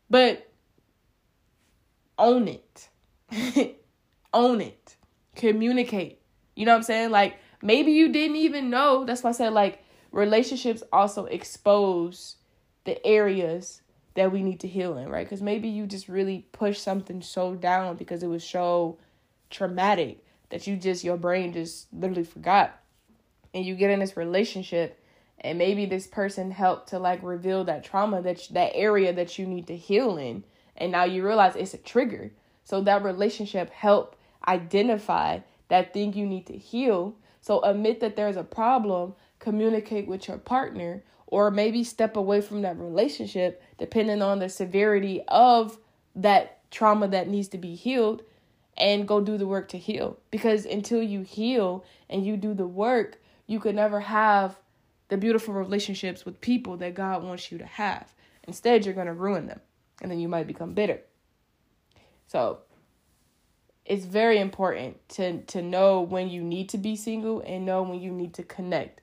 But 0.10 0.50
own 2.18 2.48
it. 2.48 2.90
own 4.34 4.62
it. 4.62 4.96
Communicate. 5.36 6.20
You 6.56 6.66
know 6.66 6.72
what 6.72 6.78
I'm 6.78 6.84
saying? 6.84 7.12
Like 7.12 7.38
maybe 7.62 7.92
you 7.92 8.12
didn't 8.12 8.38
even 8.38 8.70
know. 8.70 9.06
That's 9.06 9.24
why 9.24 9.30
I 9.30 9.34
said 9.34 9.54
like 9.54 9.84
relationships 10.12 10.84
also 10.92 11.26
expose 11.26 12.38
the 12.86 13.06
areas 13.06 13.82
that 14.16 14.32
we 14.32 14.42
need 14.42 14.60
to 14.62 14.68
heal 14.68 14.98
in, 14.98 15.10
right? 15.10 15.26
Because 15.26 15.44
maybe 15.44 15.68
you 15.68 15.86
just 15.86 16.08
really 16.08 16.48
pushed 16.52 16.82
something 16.82 17.22
so 17.22 17.54
down 17.54 17.98
because 17.98 18.24
it 18.24 18.28
was 18.28 18.44
so 18.44 18.98
traumatic 19.52 20.26
that 20.50 20.66
you 20.66 20.76
just 20.76 21.04
your 21.04 21.18
brain 21.18 21.54
just 21.54 21.94
literally 21.94 22.24
forgot. 22.24 22.80
And 23.54 23.66
you 23.66 23.76
get 23.76 23.90
in 23.90 24.00
this 24.00 24.18
relationship 24.18 25.00
and 25.40 25.58
maybe 25.58 25.86
this 25.86 26.08
person 26.08 26.52
helped 26.52 26.90
to 26.90 27.00
like 27.00 27.22
reveal 27.24 27.64
that 27.66 27.84
trauma 27.84 28.22
that 28.24 28.48
that 28.52 28.72
area 28.76 29.14
that 29.14 29.38
you 29.38 29.46
need 29.46 29.68
to 29.68 29.76
heal 29.76 30.18
in 30.18 30.44
and 30.78 30.92
now 30.92 31.04
you 31.04 31.26
realize 31.26 31.56
it's 31.56 31.74
a 31.74 31.80
trigger. 31.80 32.32
So 32.64 32.82
that 32.82 33.04
relationship 33.04 33.72
help 33.72 34.16
identify 34.48 35.40
that 35.70 35.94
thing 35.94 36.14
you 36.14 36.26
need 36.26 36.46
to 36.48 36.58
heal. 36.58 37.16
So 37.42 37.62
admit 37.62 38.00
that 38.02 38.16
there's 38.16 38.38
a 38.38 38.44
problem, 38.44 39.16
communicate 39.40 40.08
with 40.08 40.28
your 40.28 40.38
partner, 40.38 41.04
or 41.26 41.52
maybe 41.52 41.84
step 41.84 42.16
away 42.16 42.42
from 42.42 42.62
that 42.62 42.78
relationship 42.78 43.62
depending 43.78 44.22
on 44.22 44.40
the 44.40 44.50
severity 44.50 45.22
of 45.28 45.78
that 46.16 46.60
trauma 46.72 47.08
that 47.08 47.28
needs 47.28 47.48
to 47.50 47.58
be 47.58 47.76
healed 47.76 48.24
and 48.78 49.08
go 49.08 49.20
do 49.20 49.38
the 49.38 49.48
work 49.48 49.68
to 49.70 49.78
heal. 49.78 50.18
Because 50.32 50.66
until 50.66 51.02
you 51.02 51.22
heal 51.22 51.84
and 52.10 52.26
you 52.26 52.38
do 52.38 52.54
the 52.54 52.68
work, 52.68 53.18
you 53.48 53.60
could 53.60 53.76
never 53.76 54.02
have 54.02 54.58
the 55.08 55.18
beautiful 55.18 55.54
relationships 55.54 56.26
with 56.26 56.42
people 56.42 56.78
that 56.78 56.94
God 56.94 57.24
wants 57.24 57.52
you 57.52 57.58
to 57.58 57.66
have. 57.66 58.14
Instead, 58.48 58.86
you're 58.86 58.94
going 58.94 59.08
to 59.08 59.14
ruin 59.14 59.48
them 59.48 59.62
and 60.02 60.12
then 60.12 60.20
you 60.20 60.28
might 60.28 60.48
become 60.48 60.74
bitter. 60.74 61.00
So, 62.28 62.60
it's 63.88 64.06
very 64.06 64.38
important 64.38 64.98
to 65.08 65.42
to 65.44 65.62
know 65.62 66.02
when 66.02 66.30
you 66.30 66.44
need 66.44 66.70
to 66.70 66.78
be 66.78 66.96
single 66.96 67.42
and 67.42 67.66
know 67.66 67.84
when 67.84 68.02
you 68.02 68.12
need 68.12 68.34
to 68.34 68.44
connect 68.44 69.02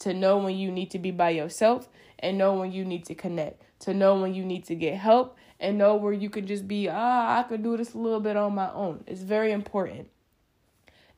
to 0.00 0.12
know 0.12 0.38
when 0.38 0.56
you 0.56 0.72
need 0.72 0.90
to 0.90 0.98
be 0.98 1.12
by 1.12 1.30
yourself 1.30 1.88
and 2.18 2.36
know 2.36 2.54
when 2.54 2.72
you 2.72 2.84
need 2.84 3.04
to 3.04 3.14
connect 3.14 3.62
to 3.78 3.94
know 3.94 4.20
when 4.20 4.34
you 4.34 4.44
need 4.44 4.64
to 4.64 4.74
get 4.74 4.96
help 4.96 5.36
and 5.60 5.78
know 5.78 5.94
where 5.94 6.12
you 6.12 6.28
can 6.28 6.46
just 6.46 6.66
be 6.66 6.88
ah 6.88 7.38
i 7.38 7.42
could 7.44 7.62
do 7.62 7.76
this 7.76 7.94
a 7.94 7.98
little 7.98 8.20
bit 8.20 8.36
on 8.36 8.52
my 8.52 8.72
own 8.72 9.04
it's 9.06 9.22
very 9.22 9.52
important 9.52 10.08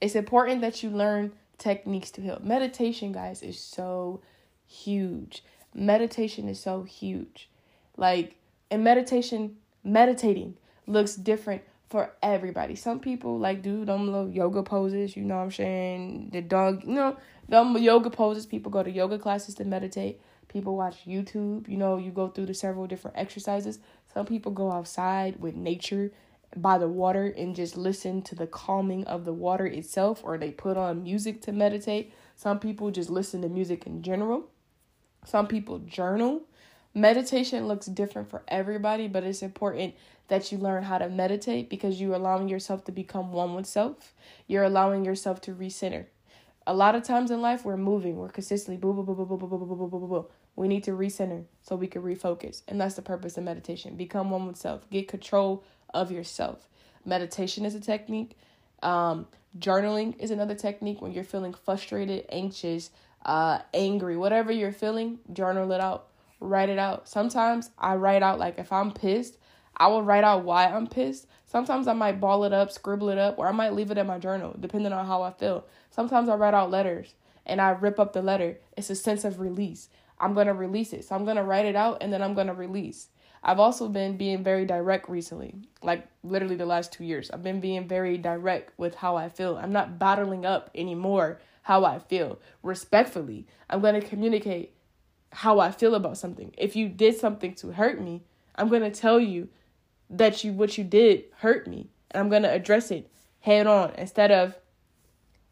it's 0.00 0.14
important 0.14 0.60
that 0.60 0.82
you 0.82 0.90
learn 0.90 1.32
techniques 1.58 2.10
to 2.10 2.20
heal 2.20 2.38
meditation 2.42 3.12
guys 3.12 3.42
is 3.42 3.58
so 3.58 4.20
huge 4.66 5.42
meditation 5.74 6.48
is 6.48 6.60
so 6.60 6.82
huge 6.82 7.48
like 7.96 8.36
in 8.70 8.82
meditation 8.82 9.56
meditating 9.84 10.54
looks 10.86 11.14
different 11.16 11.62
for 11.88 12.12
everybody. 12.22 12.74
Some 12.74 13.00
people 13.00 13.38
like 13.38 13.62
do 13.62 13.84
them 13.84 14.06
little 14.06 14.28
yoga 14.28 14.62
poses, 14.62 15.16
you 15.16 15.22
know 15.22 15.36
what 15.36 15.44
I'm 15.44 15.50
saying? 15.52 16.30
The 16.32 16.42
dog, 16.42 16.82
you 16.84 16.94
know, 16.94 17.16
them 17.48 17.76
yoga 17.78 18.10
poses. 18.10 18.46
People 18.46 18.70
go 18.72 18.82
to 18.82 18.90
yoga 18.90 19.18
classes 19.18 19.54
to 19.56 19.64
meditate. 19.64 20.20
People 20.48 20.76
watch 20.76 20.96
YouTube, 21.06 21.68
you 21.68 21.76
know, 21.76 21.96
you 21.96 22.10
go 22.10 22.28
through 22.28 22.46
the 22.46 22.54
several 22.54 22.86
different 22.86 23.16
exercises. 23.16 23.78
Some 24.12 24.26
people 24.26 24.52
go 24.52 24.72
outside 24.72 25.36
with 25.38 25.54
nature 25.54 26.12
by 26.54 26.78
the 26.78 26.88
water 26.88 27.32
and 27.36 27.56
just 27.56 27.76
listen 27.76 28.22
to 28.22 28.34
the 28.34 28.46
calming 28.46 29.04
of 29.04 29.24
the 29.24 29.32
water 29.32 29.66
itself, 29.66 30.20
or 30.22 30.38
they 30.38 30.50
put 30.50 30.76
on 30.76 31.02
music 31.02 31.42
to 31.42 31.52
meditate. 31.52 32.12
Some 32.34 32.58
people 32.58 32.90
just 32.90 33.10
listen 33.10 33.42
to 33.42 33.48
music 33.48 33.86
in 33.86 34.02
general. 34.02 34.50
Some 35.24 35.46
people 35.46 35.78
journal. 35.80 36.42
Meditation 36.94 37.66
looks 37.66 37.86
different 37.86 38.30
for 38.30 38.42
everybody, 38.48 39.08
but 39.08 39.24
it's 39.24 39.42
important 39.42 39.94
that 40.28 40.50
you 40.50 40.58
learn 40.58 40.82
how 40.82 40.98
to 40.98 41.08
meditate 41.08 41.68
because 41.68 42.00
you're 42.00 42.14
allowing 42.14 42.48
yourself 42.48 42.84
to 42.84 42.92
become 42.92 43.32
one 43.32 43.54
with 43.54 43.66
self. 43.66 44.14
You're 44.46 44.64
allowing 44.64 45.04
yourself 45.04 45.40
to 45.42 45.52
recenter. 45.52 46.06
A 46.66 46.74
lot 46.74 46.94
of 46.94 47.02
times 47.04 47.30
in 47.30 47.40
life, 47.42 47.64
we're 47.64 47.76
moving, 47.76 48.16
we're 48.16 48.28
consistently 48.28 48.76
boo, 48.76 48.92
boo, 48.92 49.02
boo, 49.02 49.14
boo, 49.14 49.26
boo, 49.26 49.36
boo, 49.36 49.48
boo, 49.48 49.58
boo, 49.58 49.76
boo, 49.76 49.88
boo, 49.88 50.06
boo. 50.06 50.26
We 50.56 50.68
need 50.68 50.84
to 50.84 50.92
recenter 50.92 51.44
so 51.60 51.76
we 51.76 51.86
can 51.86 52.02
refocus. 52.02 52.62
And 52.66 52.80
that's 52.80 52.94
the 52.94 53.02
purpose 53.02 53.36
of 53.36 53.44
meditation. 53.44 53.94
Become 53.94 54.30
one 54.30 54.46
with 54.46 54.56
self. 54.56 54.88
Get 54.90 55.06
control 55.06 55.62
of 55.96 56.12
yourself. 56.12 56.68
Meditation 57.04 57.64
is 57.64 57.74
a 57.74 57.80
technique. 57.80 58.36
Um, 58.82 59.26
journaling 59.58 60.18
is 60.20 60.30
another 60.30 60.54
technique 60.54 61.00
when 61.00 61.12
you're 61.12 61.24
feeling 61.24 61.54
frustrated, 61.54 62.26
anxious, 62.28 62.90
uh, 63.24 63.60
angry, 63.72 64.16
whatever 64.16 64.52
you're 64.52 64.72
feeling, 64.72 65.18
journal 65.32 65.72
it 65.72 65.80
out. 65.80 66.08
Write 66.38 66.68
it 66.68 66.78
out. 66.78 67.08
Sometimes 67.08 67.70
I 67.78 67.96
write 67.96 68.22
out, 68.22 68.38
like, 68.38 68.58
if 68.58 68.70
I'm 68.70 68.92
pissed, 68.92 69.38
I 69.76 69.86
will 69.88 70.02
write 70.02 70.24
out 70.24 70.44
why 70.44 70.66
I'm 70.66 70.86
pissed. 70.86 71.26
Sometimes 71.46 71.88
I 71.88 71.94
might 71.94 72.20
ball 72.20 72.44
it 72.44 72.52
up, 72.52 72.70
scribble 72.70 73.08
it 73.08 73.18
up, 73.18 73.38
or 73.38 73.48
I 73.48 73.52
might 73.52 73.72
leave 73.72 73.90
it 73.90 73.98
in 73.98 74.06
my 74.06 74.18
journal, 74.18 74.54
depending 74.60 74.92
on 74.92 75.06
how 75.06 75.22
I 75.22 75.30
feel. 75.30 75.64
Sometimes 75.90 76.28
I 76.28 76.34
write 76.34 76.54
out 76.54 76.70
letters 76.70 77.14
and 77.46 77.60
I 77.60 77.70
rip 77.70 77.98
up 77.98 78.12
the 78.12 78.20
letter. 78.22 78.58
It's 78.76 78.90
a 78.90 78.94
sense 78.94 79.24
of 79.24 79.40
release. 79.40 79.88
I'm 80.18 80.34
going 80.34 80.46
to 80.48 80.54
release 80.54 80.92
it. 80.92 81.04
So 81.04 81.14
I'm 81.14 81.24
going 81.24 81.36
to 81.36 81.42
write 81.42 81.66
it 81.66 81.76
out 81.76 82.02
and 82.02 82.12
then 82.12 82.22
I'm 82.22 82.34
going 82.34 82.48
to 82.48 82.54
release. 82.54 83.08
I've 83.42 83.60
also 83.60 83.88
been 83.88 84.16
being 84.16 84.42
very 84.42 84.64
direct 84.64 85.08
recently, 85.08 85.54
like 85.82 86.06
literally 86.22 86.56
the 86.56 86.66
last 86.66 86.92
two 86.92 87.04
years. 87.04 87.30
I've 87.30 87.42
been 87.42 87.60
being 87.60 87.86
very 87.86 88.18
direct 88.18 88.72
with 88.76 88.94
how 88.96 89.16
I 89.16 89.28
feel. 89.28 89.56
I'm 89.56 89.72
not 89.72 89.98
bottling 89.98 90.44
up 90.44 90.70
anymore 90.74 91.40
how 91.62 91.84
I 91.84 91.98
feel. 91.98 92.38
Respectfully, 92.62 93.46
I'm 93.70 93.80
going 93.80 94.00
to 94.00 94.06
communicate 94.06 94.72
how 95.32 95.58
I 95.60 95.70
feel 95.70 95.94
about 95.94 96.18
something. 96.18 96.54
If 96.56 96.76
you 96.76 96.88
did 96.88 97.16
something 97.16 97.54
to 97.56 97.72
hurt 97.72 98.00
me, 98.00 98.22
I'm 98.56 98.68
going 98.68 98.82
to 98.82 98.90
tell 98.90 99.20
you 99.20 99.48
that 100.10 100.44
you 100.44 100.52
what 100.52 100.78
you 100.78 100.84
did 100.84 101.24
hurt 101.38 101.66
me 101.66 101.88
and 102.10 102.20
I'm 102.20 102.28
going 102.28 102.42
to 102.42 102.52
address 102.52 102.90
it 102.90 103.10
head 103.40 103.66
on 103.66 103.92
instead 103.96 104.30
of 104.30 104.54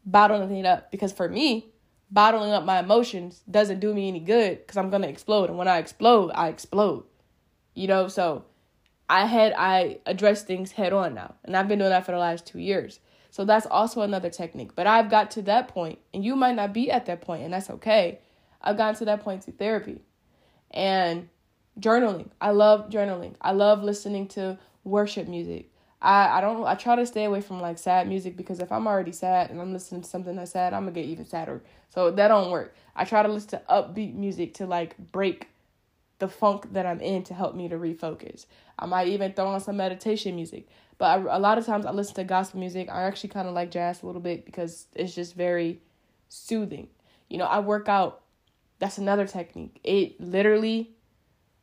bottling 0.05 0.55
it 0.55 0.65
up 0.65 0.91
because 0.91 1.11
for 1.11 1.27
me 1.27 1.67
bottling 2.11 2.51
up 2.51 2.63
my 2.63 2.79
emotions 2.79 3.41
doesn't 3.49 3.79
do 3.79 3.93
me 3.93 4.07
any 4.07 4.19
good 4.19 4.65
cuz 4.67 4.77
I'm 4.77 4.89
going 4.89 5.01
to 5.01 5.09
explode 5.09 5.49
and 5.49 5.57
when 5.57 5.67
I 5.67 5.77
explode 5.77 6.31
I 6.35 6.47
explode 6.49 7.03
you 7.75 7.87
know 7.87 8.07
so 8.07 8.43
I 9.07 9.25
had 9.27 9.53
I 9.55 9.99
address 10.07 10.43
things 10.43 10.71
head 10.71 10.93
on 10.93 11.13
now 11.13 11.35
and 11.43 11.55
I've 11.55 11.67
been 11.67 11.79
doing 11.79 11.91
that 11.91 12.05
for 12.05 12.11
the 12.11 12.17
last 12.17 12.47
2 12.47 12.59
years 12.59 12.99
so 13.29 13.45
that's 13.45 13.67
also 13.67 14.01
another 14.01 14.31
technique 14.31 14.71
but 14.75 14.87
I've 14.87 15.11
got 15.11 15.29
to 15.31 15.43
that 15.43 15.67
point 15.67 15.99
and 16.13 16.25
you 16.25 16.35
might 16.35 16.55
not 16.55 16.73
be 16.73 16.89
at 16.89 17.05
that 17.05 17.21
point 17.21 17.43
and 17.43 17.53
that's 17.53 17.69
okay 17.69 18.19
I've 18.65 18.77
gotten 18.77 18.95
to 18.95 19.05
that 19.05 19.21
point 19.21 19.43
through 19.43 19.53
therapy 19.53 20.01
and 20.71 21.29
journaling. 21.79 22.29
I 22.41 22.51
love 22.51 22.89
journaling. 22.89 23.35
I 23.41 23.51
love 23.51 23.83
listening 23.83 24.27
to 24.29 24.57
worship 24.83 25.27
music. 25.27 25.71
I, 26.01 26.37
I 26.37 26.41
don't 26.41 26.65
I 26.65 26.75
try 26.75 26.95
to 26.95 27.05
stay 27.05 27.25
away 27.25 27.41
from 27.41 27.61
like 27.61 27.77
sad 27.77 28.07
music 28.07 28.37
because 28.37 28.59
if 28.59 28.71
I'm 28.71 28.87
already 28.87 29.11
sad 29.11 29.49
and 29.49 29.59
I'm 29.59 29.73
listening 29.73 30.01
to 30.01 30.07
something 30.07 30.35
that's 30.35 30.51
sad, 30.51 30.73
I'm 30.73 30.83
gonna 30.83 30.91
get 30.91 31.05
even 31.05 31.25
sadder. 31.25 31.63
So 31.89 32.11
that 32.11 32.27
don't 32.27 32.51
work. 32.51 32.75
I 32.95 33.05
try 33.05 33.23
to 33.23 33.29
listen 33.29 33.49
to 33.51 33.61
upbeat 33.69 34.13
music 34.15 34.55
to 34.55 34.65
like 34.65 34.97
break 35.11 35.47
the 36.25 36.33
funk 36.33 36.73
that 36.73 36.85
I'm 36.85 36.99
in 37.01 37.23
to 37.23 37.33
help 37.33 37.55
me 37.55 37.69
to 37.69 37.75
refocus. 37.75 38.45
I 38.79 38.85
might 38.87 39.07
even 39.09 39.33
throw 39.33 39.47
on 39.47 39.61
some 39.61 39.77
meditation 39.77 40.35
music. 40.35 40.67
But 40.97 41.05
I, 41.05 41.35
a 41.35 41.39
lot 41.39 41.57
of 41.57 41.65
times 41.65 41.85
I 41.85 41.91
listen 41.91 42.15
to 42.15 42.23
gospel 42.23 42.59
music. 42.59 42.89
I 42.89 43.03
actually 43.03 43.29
kind 43.29 43.47
of 43.47 43.53
like 43.53 43.69
jazz 43.69 44.01
a 44.01 44.05
little 44.05 44.21
bit 44.21 44.45
because 44.45 44.87
it's 44.95 45.13
just 45.13 45.35
very 45.35 45.81
soothing. 46.29 46.87
You 47.29 47.37
know, 47.37 47.45
I 47.45 47.59
work 47.59 47.87
out 47.87 48.21
That's 48.79 48.97
another 48.97 49.27
technique. 49.27 49.79
It 49.83 50.19
literally 50.19 50.91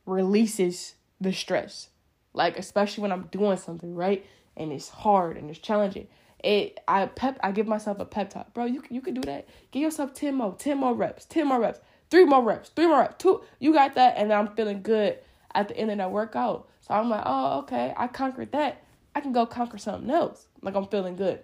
releases 0.07 0.95
the 1.21 1.33
stress. 1.33 1.88
Like 2.35 2.57
especially 2.57 3.02
when 3.02 3.12
I'm 3.12 3.28
doing 3.33 3.57
something, 3.57 3.95
right? 3.95 4.25
And 4.57 4.73
it's 4.73 4.88
hard 4.88 5.37
and 5.37 5.50
it's 5.50 5.59
challenging. 5.59 6.07
It 6.42 6.78
I 6.87 7.07
pep 7.07 7.38
I 7.42 7.52
give 7.52 7.66
myself 7.66 7.99
a 8.00 8.04
pep 8.04 8.31
talk. 8.31 8.54
Bro, 8.54 8.66
you 8.66 8.83
you 8.90 9.00
can 9.00 9.14
do 9.14 9.23
that. 9.23 9.49
Give 9.73 9.83
yourself 9.83 10.14
10 10.14 10.35
more, 10.35 10.54
10 10.54 10.78
more 10.78 10.95
reps, 10.95 11.25
10 11.26 11.47
more 11.47 11.61
reps, 11.61 11.81
3 12.12 12.26
more 12.26 12.42
reps, 12.42 12.69
3 12.69 12.87
more 12.87 12.99
reps. 12.99 13.16
Two, 13.19 13.42
you 13.59 13.73
got 13.73 13.95
that 13.95 14.19
and 14.19 14.31
I'm 14.33 14.54
feeling 14.54 14.83
good 14.83 15.19
at 15.54 15.69
the 15.69 15.76
end 15.76 15.90
of 15.90 15.97
that 15.97 16.11
workout. 16.11 16.69
So 16.83 16.92
I'm 16.92 17.09
like, 17.09 17.23
"Oh, 17.25 17.61
okay. 17.61 17.95
I 17.97 18.07
conquered 18.07 18.52
that. 18.52 18.83
I 19.14 19.21
can 19.21 19.33
go 19.33 19.47
conquer 19.47 19.78
something 19.78 20.11
else." 20.11 20.47
Like 20.61 20.75
I'm 20.75 20.87
feeling 20.87 21.16
good. 21.16 21.42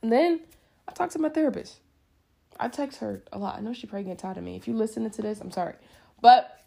And 0.00 0.12
then 0.12 0.40
I 0.86 0.92
talk 0.92 1.10
to 1.10 1.18
my 1.18 1.30
therapist. 1.30 1.80
I 2.60 2.68
text 2.68 3.00
her 3.00 3.24
a 3.32 3.38
lot. 3.38 3.56
I 3.56 3.60
know 3.60 3.72
she 3.72 3.88
probably 3.88 4.04
get 4.04 4.18
tired 4.18 4.36
of 4.36 4.44
me. 4.44 4.54
If 4.54 4.68
you 4.68 4.74
listening 4.74 5.10
to 5.10 5.22
this, 5.22 5.40
I'm 5.40 5.50
sorry. 5.50 5.74
But 6.20 6.60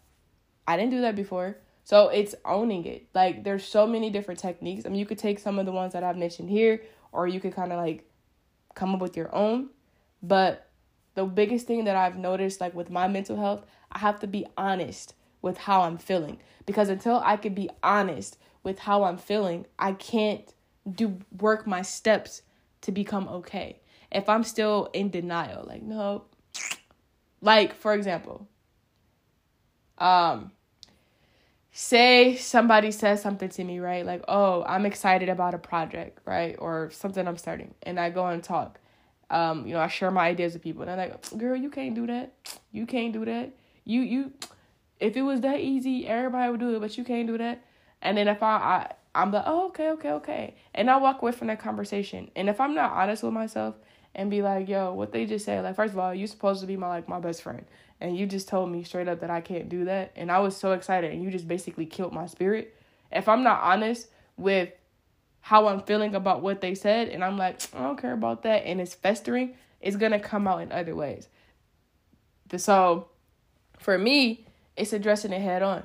I 0.68 0.76
didn't 0.76 0.90
do 0.90 1.00
that 1.00 1.16
before. 1.16 1.56
So 1.84 2.08
it's 2.08 2.34
owning 2.44 2.84
it. 2.84 3.06
Like 3.14 3.44
there's 3.44 3.64
so 3.64 3.86
many 3.86 4.10
different 4.10 4.40
techniques. 4.40 4.84
I 4.84 4.90
mean, 4.90 4.98
you 4.98 5.06
could 5.06 5.18
take 5.18 5.38
some 5.38 5.58
of 5.58 5.64
the 5.64 5.72
ones 5.72 5.94
that 5.94 6.04
I've 6.04 6.18
mentioned 6.18 6.50
here, 6.50 6.82
or 7.12 7.26
you 7.26 7.40
could 7.40 7.54
kind 7.54 7.72
of 7.72 7.78
like 7.78 8.10
come 8.74 8.94
up 8.94 9.00
with 9.00 9.16
your 9.16 9.34
own. 9.34 9.70
But 10.22 10.65
the 11.16 11.24
biggest 11.24 11.66
thing 11.66 11.84
that 11.84 11.96
I've 11.96 12.16
noticed, 12.16 12.60
like 12.60 12.74
with 12.74 12.90
my 12.90 13.08
mental 13.08 13.36
health, 13.36 13.64
I 13.90 13.98
have 13.98 14.20
to 14.20 14.26
be 14.26 14.46
honest 14.56 15.14
with 15.42 15.58
how 15.58 15.82
I'm 15.82 15.98
feeling. 15.98 16.38
Because 16.66 16.88
until 16.88 17.20
I 17.24 17.36
can 17.36 17.54
be 17.54 17.68
honest 17.82 18.38
with 18.62 18.78
how 18.80 19.02
I'm 19.04 19.16
feeling, 19.16 19.66
I 19.78 19.92
can't 19.92 20.52
do 20.88 21.18
work 21.40 21.66
my 21.66 21.82
steps 21.82 22.42
to 22.82 22.92
become 22.92 23.26
okay. 23.28 23.80
If 24.12 24.28
I'm 24.28 24.44
still 24.44 24.90
in 24.92 25.10
denial, 25.10 25.64
like 25.66 25.82
no, 25.82 26.24
like 27.40 27.74
for 27.74 27.94
example, 27.94 28.46
um 29.98 30.52
say 31.72 32.36
somebody 32.36 32.90
says 32.90 33.20
something 33.20 33.48
to 33.50 33.64
me, 33.64 33.78
right? 33.78 34.06
Like, 34.06 34.24
oh, 34.28 34.64
I'm 34.66 34.86
excited 34.86 35.28
about 35.28 35.54
a 35.54 35.58
project, 35.58 36.20
right? 36.24 36.56
Or 36.58 36.90
something 36.90 37.26
I'm 37.26 37.36
starting. 37.36 37.74
And 37.82 37.98
I 38.00 38.10
go 38.10 38.26
and 38.26 38.42
talk. 38.42 38.80
Um, 39.30 39.66
you 39.66 39.74
know, 39.74 39.80
I 39.80 39.88
share 39.88 40.10
my 40.10 40.26
ideas 40.26 40.52
with 40.52 40.62
people. 40.62 40.82
And 40.82 40.90
I'm 40.90 40.98
like, 40.98 41.38
girl, 41.38 41.56
you 41.56 41.70
can't 41.70 41.94
do 41.94 42.06
that. 42.06 42.32
You 42.72 42.86
can't 42.86 43.12
do 43.12 43.24
that. 43.24 43.52
You 43.84 44.00
you 44.00 44.32
if 45.00 45.16
it 45.16 45.22
was 45.22 45.40
that 45.42 45.60
easy, 45.60 46.06
everybody 46.06 46.50
would 46.50 46.60
do 46.60 46.76
it, 46.76 46.80
but 46.80 46.96
you 46.96 47.04
can't 47.04 47.26
do 47.26 47.38
that. 47.38 47.62
And 48.02 48.16
then 48.16 48.28
if 48.28 48.42
I, 48.42 48.56
I 48.56 48.92
I'm 49.14 49.32
like, 49.32 49.44
oh, 49.46 49.66
okay, 49.68 49.90
okay, 49.90 50.10
okay. 50.12 50.54
And 50.74 50.90
I 50.90 50.96
walk 50.98 51.22
away 51.22 51.32
from 51.32 51.48
that 51.48 51.58
conversation. 51.58 52.30
And 52.36 52.48
if 52.48 52.60
I'm 52.60 52.74
not 52.74 52.92
honest 52.92 53.22
with 53.22 53.32
myself 53.32 53.74
and 54.14 54.30
be 54.30 54.42
like, 54.42 54.68
yo, 54.68 54.92
what 54.92 55.12
they 55.12 55.26
just 55.26 55.44
said, 55.44 55.64
like, 55.64 55.76
first 55.76 55.92
of 55.92 55.98
all, 55.98 56.14
you're 56.14 56.26
supposed 56.26 56.60
to 56.60 56.66
be 56.66 56.76
my 56.76 56.88
like 56.88 57.08
my 57.08 57.18
best 57.18 57.42
friend 57.42 57.64
and 58.00 58.16
you 58.16 58.26
just 58.26 58.48
told 58.48 58.70
me 58.70 58.82
straight 58.82 59.08
up 59.08 59.20
that 59.20 59.30
I 59.30 59.40
can't 59.40 59.68
do 59.68 59.86
that, 59.86 60.12
and 60.16 60.30
I 60.30 60.38
was 60.40 60.56
so 60.56 60.72
excited, 60.72 61.12
and 61.12 61.22
you 61.22 61.30
just 61.30 61.48
basically 61.48 61.86
killed 61.86 62.12
my 62.12 62.26
spirit. 62.26 62.76
If 63.10 63.28
I'm 63.28 63.42
not 63.42 63.62
honest 63.62 64.08
with 64.36 64.70
how 65.46 65.68
I'm 65.68 65.80
feeling 65.82 66.16
about 66.16 66.42
what 66.42 66.60
they 66.60 66.74
said, 66.74 67.08
and 67.08 67.22
I'm 67.22 67.38
like, 67.38 67.60
I 67.72 67.84
don't 67.84 68.00
care 68.00 68.12
about 68.12 68.42
that, 68.42 68.64
and 68.66 68.80
it's 68.80 68.96
festering, 68.96 69.54
it's 69.80 69.94
gonna 69.94 70.18
come 70.18 70.48
out 70.48 70.60
in 70.60 70.72
other 70.72 70.96
ways. 70.96 71.28
So, 72.56 73.06
for 73.78 73.96
me, 73.96 74.44
it's 74.76 74.92
addressing 74.92 75.32
it 75.32 75.40
head 75.40 75.62
on. 75.62 75.84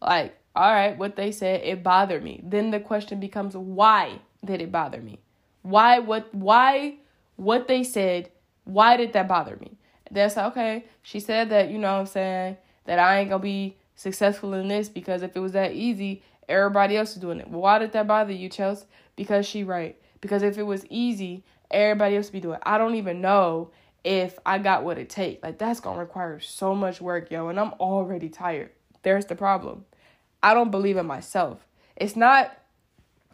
Like, 0.00 0.34
all 0.56 0.72
right, 0.72 0.96
what 0.96 1.16
they 1.16 1.30
said, 1.30 1.60
it 1.62 1.82
bothered 1.82 2.24
me. 2.24 2.40
Then 2.42 2.70
the 2.70 2.80
question 2.80 3.20
becomes, 3.20 3.54
why 3.54 4.20
did 4.42 4.62
it 4.62 4.72
bother 4.72 5.02
me? 5.02 5.18
Why 5.60 5.98
what 5.98 6.34
why 6.34 6.94
what 7.36 7.68
they 7.68 7.84
said, 7.84 8.30
why 8.64 8.96
did 8.96 9.12
that 9.12 9.28
bother 9.28 9.58
me? 9.60 9.76
that's 10.10 10.38
okay. 10.38 10.86
She 11.02 11.20
said 11.20 11.50
that, 11.50 11.70
you 11.70 11.76
know 11.76 11.92
what 11.92 12.00
I'm 12.00 12.06
saying, 12.06 12.56
that 12.86 12.98
I 12.98 13.20
ain't 13.20 13.28
gonna 13.28 13.42
be 13.42 13.76
successful 13.94 14.54
in 14.54 14.68
this 14.68 14.88
because 14.88 15.22
if 15.22 15.36
it 15.36 15.40
was 15.40 15.52
that 15.52 15.72
easy, 15.72 16.22
everybody 16.48 16.96
else 16.96 17.12
is 17.12 17.16
doing 17.16 17.40
it. 17.40 17.48
Why 17.48 17.78
did 17.78 17.92
that 17.92 18.06
bother 18.06 18.32
you, 18.32 18.48
Chelsea? 18.48 18.86
Because 19.16 19.46
she 19.46 19.64
right. 19.64 19.96
Because 20.20 20.42
if 20.42 20.58
it 20.58 20.62
was 20.62 20.86
easy, 20.88 21.44
everybody 21.70 22.16
else 22.16 22.26
would 22.26 22.32
be 22.32 22.40
doing 22.40 22.56
it. 22.56 22.62
I 22.64 22.78
don't 22.78 22.94
even 22.94 23.20
know 23.20 23.70
if 24.04 24.38
I 24.44 24.58
got 24.58 24.84
what 24.84 24.98
it 24.98 25.10
takes. 25.10 25.42
Like 25.42 25.58
that's 25.58 25.80
gonna 25.80 25.98
require 25.98 26.40
so 26.40 26.74
much 26.74 27.00
work, 27.00 27.30
yo, 27.30 27.48
and 27.48 27.58
I'm 27.58 27.72
already 27.74 28.28
tired. 28.28 28.70
There's 29.02 29.26
the 29.26 29.34
problem. 29.34 29.84
I 30.42 30.54
don't 30.54 30.70
believe 30.70 30.96
in 30.96 31.06
myself. 31.06 31.66
It's 31.96 32.16
not 32.16 32.56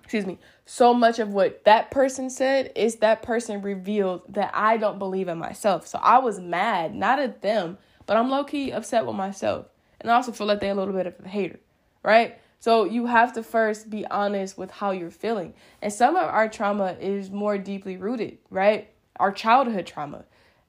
excuse 0.09 0.25
me, 0.25 0.39
so 0.65 0.95
much 0.95 1.19
of 1.19 1.35
what 1.35 1.65
that 1.65 1.91
person 1.91 2.31
said 2.31 2.73
is 2.75 2.97
that 2.97 3.21
person 3.23 3.61
revealed 3.61 4.23
that 4.31 4.51
I 4.55 4.79
don't 4.79 4.99
believe 4.99 5.29
in 5.29 5.37
myself. 5.37 5.87
So 5.87 5.99
I 6.03 6.19
was 6.19 6.41
mad, 6.41 6.95
not 6.95 7.19
at 7.19 7.43
them, 7.43 7.77
but 8.07 8.17
I'm 8.17 8.31
low 8.31 8.43
key 8.43 8.73
upset 8.73 9.05
with 9.05 9.17
myself. 9.17 9.67
And 10.01 10.11
I 10.11 10.15
also 10.15 10.33
feel 10.33 10.47
like 10.47 10.61
they're 10.61 10.73
a 10.73 10.75
little 10.75 10.95
bit 10.95 11.07
of 11.07 11.15
a 11.23 11.29
hater, 11.29 11.61
right? 12.03 12.39
So 12.61 12.85
you 12.85 13.07
have 13.07 13.33
to 13.35 13.43
first 13.43 13.89
be 13.89 14.05
honest 14.07 14.59
with 14.59 14.71
how 14.71 14.91
you're 14.91 15.11
feeling. 15.11 15.55
And 15.81 15.93
some 15.93 16.17
of 16.17 16.25
our 16.25 16.49
trauma 16.49 16.97
is 17.01 17.31
more 17.31 17.57
deeply 17.57 17.97
rooted, 17.97 18.39
right? 18.51 18.91
Our 19.17 19.33
childhood 19.33 19.87
trauma. 19.87 20.25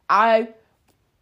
I, 0.10 0.50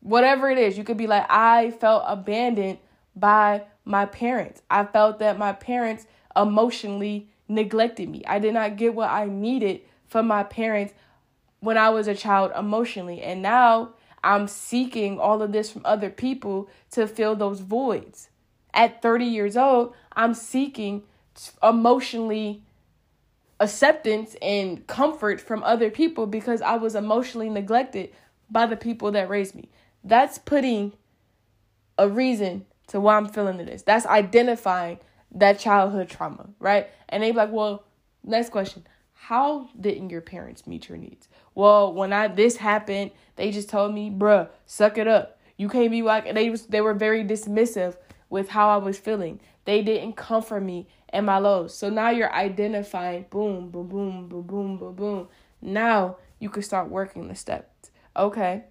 whatever 0.01 0.49
it 0.49 0.58
is, 0.58 0.77
you 0.77 0.84
could 0.84 0.97
be 0.97 1.08
like, 1.08 1.25
I 1.30 1.71
felt 1.71 2.03
abandoned 2.06 2.80
by 3.15 3.63
my 3.86 4.06
parents. 4.06 4.62
I 4.69 4.86
felt 4.86 5.19
that 5.19 5.38
my 5.38 5.53
parents 5.53 6.06
emotionally 6.36 7.30
neglected 7.47 8.10
me. 8.10 8.23
I 8.27 8.39
did 8.39 8.53
not 8.53 8.75
get 8.75 8.93
what 8.93 9.10
I 9.10 9.25
needed 9.25 9.82
from 10.08 10.27
my 10.27 10.43
parents 10.43 10.93
when 11.60 11.77
I 11.77 11.89
was 11.89 12.08
a 12.08 12.15
child 12.15 12.51
emotionally. 12.58 13.21
And 13.21 13.41
now 13.41 13.93
I'm 14.23 14.47
seeking 14.47 15.19
all 15.19 15.41
of 15.41 15.51
this 15.51 15.71
from 15.71 15.84
other 15.86 16.10
people 16.10 16.69
to 16.91 17.08
fill 17.08 17.36
those 17.36 17.62
voids. 17.62 18.30
At 18.73 19.01
30 19.01 19.25
years 19.25 19.58
old, 19.58 19.95
I'm 20.17 20.34
seeking 20.34 21.03
emotionally 21.63 22.63
acceptance 23.60 24.36
and 24.41 24.86
comfort 24.88 25.39
from 25.39 25.63
other 25.63 25.89
people 25.89 26.25
because 26.25 26.62
I 26.62 26.75
was 26.75 26.95
emotionally 26.95 27.49
neglected 27.49 28.12
by 28.49 28.65
the 28.65 28.75
people 28.75 29.12
that 29.12 29.30
raised 29.30 29.56
me. 29.56 29.69
That's 30.03 30.38
putting 30.38 30.93
a 31.97 32.10
reason 32.10 32.65
to 32.88 32.99
why 32.99 33.17
I'm 33.17 33.27
feeling 33.27 33.58
this. 33.58 33.84
That's 33.84 34.06
identifying 34.06 34.99
that 35.32 35.60
childhood 35.60 36.10
trauma, 36.10 36.49
right? 36.60 36.89
And 37.10 37.21
they 37.21 37.32
be 37.32 37.38
like, 37.38 37.51
well, 37.51 37.84
next 38.23 38.49
question. 38.49 38.86
How 39.13 39.69
didn't 39.80 40.10
your 40.10 40.21
parents 40.21 40.67
meet 40.67 40.89
your 40.89 40.97
needs? 40.97 41.27
Well, 41.53 41.93
when 41.93 42.13
I 42.13 42.27
this 42.27 42.58
happened, 42.58 43.12
they 43.36 43.51
just 43.51 43.69
told 43.69 43.93
me, 43.93 44.10
bruh, 44.10 44.49
suck 44.65 44.97
it 44.97 45.08
up. 45.08 45.39
You 45.58 45.69
can't 45.69 45.91
be 45.91 46.01
like 46.01 46.34
they 46.34 46.49
was 46.49 46.67
they 46.67 46.82
were 46.82 46.93
very 46.93 47.23
dismissive 47.23 47.97
with 48.30 48.49
how 48.49 48.69
I 48.69 48.77
was 48.77 48.97
feeling. 48.97 49.39
They 49.67 49.84
didn't 49.84 50.13
comfort 50.13 50.62
me 50.62 50.88
and 51.10 51.27
my 51.27 51.38
lows. 51.38 51.75
So 51.75 51.91
now 51.91 52.10
you're 52.10 52.34
identifying 52.34 53.27
boom, 53.30 53.69
boom, 53.69 53.88
boom, 53.88 54.27
boom, 54.27 54.47
boom, 54.47 54.77
boom, 54.77 54.95
boom. 54.95 55.27
Now 55.62 56.17
you 56.39 56.49
can 56.49 56.63
start 56.63 56.89
working 56.89 57.27
the 57.27 57.36
steps. 57.36 57.91
Okay. 58.15 58.63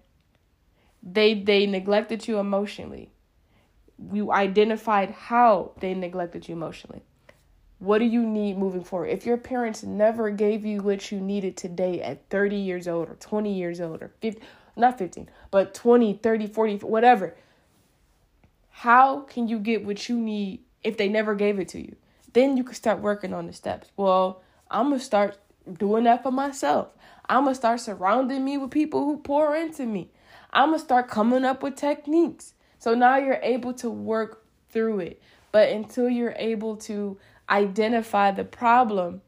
They 1.01 1.33
they 1.33 1.65
neglected 1.65 2.27
you 2.27 2.39
emotionally 2.39 3.11
you 4.11 4.31
identified 4.31 5.11
how 5.11 5.71
they 5.79 5.93
neglected 5.93 6.47
you 6.47 6.55
emotionally. 6.55 7.03
What 7.79 7.99
do 7.99 8.05
you 8.05 8.23
need 8.23 8.57
moving 8.57 8.83
forward? 8.83 9.09
If 9.09 9.25
your 9.25 9.37
parents 9.37 9.83
never 9.83 10.29
gave 10.31 10.65
you 10.65 10.81
what 10.81 11.11
you 11.11 11.19
needed 11.19 11.57
today 11.57 12.01
at 12.01 12.27
30 12.29 12.55
years 12.55 12.87
old 12.87 13.09
or 13.09 13.15
20 13.15 13.53
years 13.53 13.79
old 13.79 14.01
or 14.01 14.11
50, 14.19 14.41
not 14.75 14.97
15, 14.97 15.29
but 15.51 15.73
20, 15.73 16.13
30, 16.13 16.47
40, 16.47 16.77
whatever, 16.77 17.35
how 18.69 19.21
can 19.21 19.47
you 19.47 19.59
get 19.59 19.85
what 19.85 20.09
you 20.09 20.17
need 20.17 20.61
if 20.83 20.97
they 20.97 21.09
never 21.09 21.35
gave 21.35 21.59
it 21.59 21.69
to 21.69 21.79
you? 21.79 21.95
Then 22.33 22.57
you 22.57 22.63
can 22.63 22.75
start 22.75 22.99
working 22.99 23.33
on 23.33 23.47
the 23.47 23.53
steps. 23.53 23.89
Well, 23.97 24.41
I'm 24.69 24.89
going 24.89 24.99
to 24.99 25.05
start 25.05 25.37
doing 25.71 26.03
that 26.05 26.23
for 26.23 26.31
myself. 26.31 26.89
I'm 27.29 27.43
going 27.43 27.53
to 27.53 27.59
start 27.59 27.79
surrounding 27.79 28.43
me 28.45 28.57
with 28.57 28.71
people 28.71 29.05
who 29.05 29.17
pour 29.17 29.55
into 29.55 29.85
me. 29.85 30.11
I'm 30.51 30.69
going 30.69 30.79
to 30.79 30.85
start 30.85 31.09
coming 31.09 31.43
up 31.43 31.63
with 31.63 31.75
techniques. 31.75 32.53
So 32.79 32.93
now 32.93 33.17
you're 33.17 33.39
able 33.41 33.73
to 33.75 33.89
work 33.89 34.45
through 34.69 34.99
it. 34.99 35.21
But 35.51 35.69
until 35.69 36.09
you're 36.09 36.35
able 36.37 36.77
to 36.77 37.17
identify 37.49 38.31
the 38.31 38.43
problem, 38.43 39.21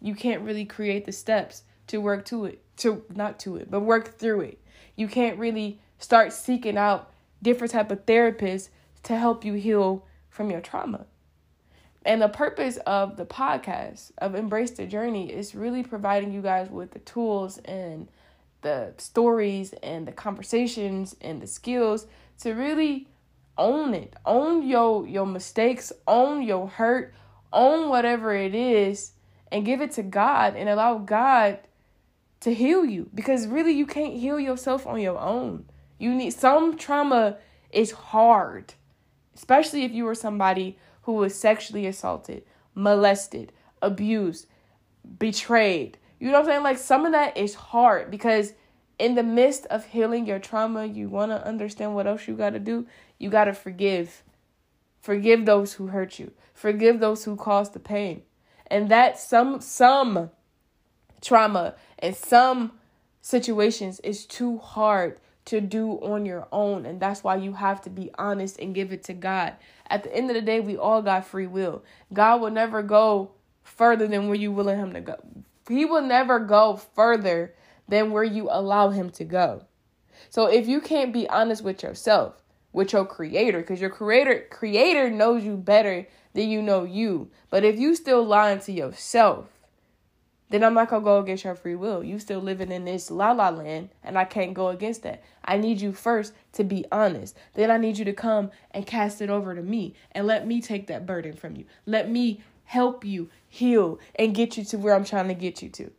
you 0.00 0.14
can't 0.14 0.42
really 0.42 0.64
create 0.64 1.04
the 1.04 1.12
steps 1.12 1.62
to 1.88 1.98
work 1.98 2.24
to 2.26 2.44
it. 2.46 2.58
To 2.78 3.04
not 3.14 3.38
to 3.40 3.56
it, 3.56 3.70
but 3.70 3.80
work 3.80 4.18
through 4.18 4.40
it. 4.40 4.60
You 4.96 5.06
can't 5.06 5.38
really 5.38 5.80
start 5.98 6.32
seeking 6.32 6.76
out 6.76 7.12
different 7.42 7.72
type 7.72 7.90
of 7.90 8.06
therapists 8.06 8.70
to 9.04 9.16
help 9.16 9.44
you 9.44 9.54
heal 9.54 10.04
from 10.32 10.50
your 10.50 10.60
trauma. 10.60 11.06
And 12.04 12.20
the 12.20 12.28
purpose 12.28 12.78
of 12.78 13.16
the 13.16 13.26
podcast 13.26 14.10
of 14.18 14.34
Embrace 14.34 14.72
the 14.72 14.86
Journey 14.86 15.32
is 15.32 15.54
really 15.54 15.84
providing 15.84 16.32
you 16.32 16.42
guys 16.42 16.68
with 16.68 16.90
the 16.90 16.98
tools 16.98 17.58
and 17.58 18.08
the 18.62 18.94
stories 18.96 19.72
and 19.82 20.08
the 20.08 20.12
conversations 20.12 21.14
and 21.20 21.40
the 21.40 21.46
skills 21.46 22.06
to 22.40 22.52
really 22.52 23.08
own 23.56 23.94
it. 23.94 24.14
Own 24.26 24.66
your 24.66 25.06
your 25.06 25.26
mistakes, 25.26 25.92
own 26.08 26.42
your 26.42 26.66
hurt, 26.66 27.14
own 27.52 27.88
whatever 27.88 28.34
it 28.34 28.54
is 28.54 29.12
and 29.52 29.66
give 29.66 29.80
it 29.82 29.92
to 29.92 30.02
God 30.02 30.56
and 30.56 30.68
allow 30.68 30.98
God 30.98 31.58
to 32.40 32.54
heal 32.54 32.84
you 32.84 33.10
because 33.14 33.46
really 33.46 33.72
you 33.72 33.86
can't 33.86 34.14
heal 34.14 34.40
yourself 34.40 34.86
on 34.86 35.00
your 35.00 35.18
own. 35.18 35.66
You 35.98 36.14
need 36.14 36.32
some 36.32 36.76
trauma 36.76 37.36
is 37.70 37.92
hard, 37.92 38.74
especially 39.34 39.84
if 39.84 39.92
you 39.92 40.04
were 40.04 40.14
somebody 40.14 40.78
who 41.02 41.12
was 41.14 41.38
sexually 41.38 41.86
assaulted, 41.86 42.44
molested, 42.74 43.52
abused, 43.80 44.46
betrayed. 45.18 45.98
You 46.18 46.28
know 46.28 46.34
what 46.34 46.40
I'm 46.40 46.46
saying? 46.46 46.62
Like 46.62 46.78
some 46.78 47.04
of 47.04 47.12
that 47.12 47.36
is 47.36 47.54
hard 47.54 48.10
because 48.10 48.54
in 48.98 49.14
the 49.14 49.22
midst 49.22 49.66
of 49.66 49.86
healing 49.86 50.26
your 50.26 50.38
trauma, 50.38 50.86
you 50.86 51.08
want 51.08 51.32
to 51.32 51.46
understand 51.46 51.94
what 51.94 52.06
else 52.06 52.28
you 52.28 52.34
got 52.34 52.50
to 52.50 52.60
do. 52.60 52.86
You 53.18 53.30
got 53.30 53.44
to 53.44 53.52
forgive. 53.52 54.22
Forgive 55.00 55.44
those 55.44 55.74
who 55.74 55.88
hurt 55.88 56.18
you. 56.18 56.32
Forgive 56.54 57.00
those 57.00 57.24
who 57.24 57.34
caused 57.34 57.72
the 57.72 57.80
pain. 57.80 58.22
And 58.68 58.88
that 58.90 59.18
some 59.18 59.60
some 59.60 60.30
trauma 61.20 61.74
and 61.98 62.14
some 62.14 62.72
situations 63.20 64.00
is 64.00 64.24
too 64.24 64.58
hard 64.58 65.18
to 65.44 65.60
do 65.60 65.92
on 66.02 66.24
your 66.24 66.46
own 66.52 66.86
and 66.86 67.00
that's 67.00 67.24
why 67.24 67.36
you 67.36 67.52
have 67.54 67.80
to 67.82 67.90
be 67.90 68.10
honest 68.16 68.58
and 68.58 68.74
give 68.74 68.92
it 68.92 69.02
to 69.04 69.12
God. 69.12 69.54
At 69.88 70.04
the 70.04 70.14
end 70.14 70.30
of 70.30 70.34
the 70.34 70.42
day, 70.42 70.60
we 70.60 70.76
all 70.76 71.02
got 71.02 71.26
free 71.26 71.46
will. 71.46 71.82
God 72.12 72.40
will 72.40 72.50
never 72.50 72.82
go 72.82 73.32
further 73.62 74.06
than 74.06 74.28
where 74.28 74.36
you 74.36 74.52
willing 74.52 74.78
him 74.78 74.92
to 74.92 75.00
go. 75.00 75.16
He 75.68 75.84
will 75.84 76.02
never 76.02 76.38
go 76.38 76.76
further 76.76 77.54
than 77.88 78.10
where 78.10 78.24
you 78.24 78.48
allow 78.50 78.90
him 78.90 79.10
to 79.10 79.24
go. 79.24 79.64
So 80.30 80.46
if 80.46 80.66
you 80.66 80.80
can't 80.80 81.12
be 81.12 81.28
honest 81.28 81.62
with 81.62 81.82
yourself, 81.82 82.42
with 82.72 82.92
your 82.92 83.04
creator, 83.04 83.60
because 83.60 83.80
your 83.80 83.90
creator 83.90 84.46
creator 84.50 85.10
knows 85.10 85.44
you 85.44 85.56
better 85.56 86.06
than 86.32 86.48
you 86.48 86.62
know 86.62 86.84
you. 86.84 87.30
But 87.50 87.64
if 87.64 87.78
you 87.78 87.94
still 87.94 88.24
lying 88.24 88.60
to 88.60 88.72
yourself, 88.72 89.51
then 90.52 90.62
I'm 90.62 90.74
not 90.74 90.90
gonna 90.90 91.02
go 91.02 91.18
against 91.18 91.44
your 91.44 91.54
free 91.54 91.74
will. 91.74 92.04
You 92.04 92.18
still 92.18 92.40
living 92.40 92.70
in 92.70 92.84
this 92.84 93.10
la 93.10 93.32
la 93.32 93.48
land, 93.48 93.88
and 94.04 94.18
I 94.18 94.24
can't 94.24 94.52
go 94.52 94.68
against 94.68 95.02
that. 95.02 95.22
I 95.42 95.56
need 95.56 95.80
you 95.80 95.92
first 95.92 96.34
to 96.52 96.62
be 96.62 96.84
honest. 96.92 97.34
Then 97.54 97.70
I 97.70 97.78
need 97.78 97.96
you 97.96 98.04
to 98.04 98.12
come 98.12 98.50
and 98.70 98.86
cast 98.86 99.22
it 99.22 99.30
over 99.30 99.54
to 99.54 99.62
me 99.62 99.94
and 100.12 100.26
let 100.26 100.46
me 100.46 100.60
take 100.60 100.88
that 100.88 101.06
burden 101.06 101.32
from 101.32 101.56
you. 101.56 101.64
Let 101.86 102.10
me 102.10 102.42
help 102.64 103.02
you 103.02 103.30
heal 103.48 103.98
and 104.14 104.34
get 104.34 104.58
you 104.58 104.64
to 104.66 104.76
where 104.76 104.94
I'm 104.94 105.04
trying 105.04 105.28
to 105.28 105.34
get 105.34 105.62
you 105.62 105.70
to. 105.70 105.90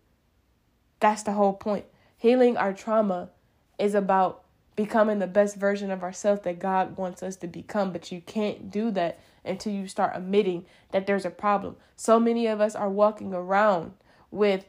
That's 1.00 1.24
the 1.24 1.34
whole 1.34 1.54
point. 1.54 1.86
Healing 2.16 2.56
our 2.56 2.74
trauma 2.74 3.30
is 3.80 3.96
about 3.96 4.44
becoming 4.76 5.18
the 5.18 5.28
best 5.28 5.56
version 5.56 5.90
of 5.90 6.04
ourselves 6.04 6.44
that 6.44 6.60
God 6.60 6.96
wants 6.96 7.24
us 7.24 7.36
to 7.38 7.48
become, 7.48 7.92
but 7.92 8.12
you 8.12 8.22
can't 8.22 8.70
do 8.70 8.92
that 8.92 9.20
until 9.44 9.74
you 9.74 9.88
start 9.88 10.14
admitting 10.16 10.66
that 10.92 11.08
there's 11.08 11.26
a 11.26 11.32
problem. 11.32 11.76
So 11.96 12.20
many 12.20 12.46
of 12.48 12.62
us 12.62 12.76
are 12.76 12.90
walking 12.90 13.34
around 13.34 13.94
with 14.34 14.66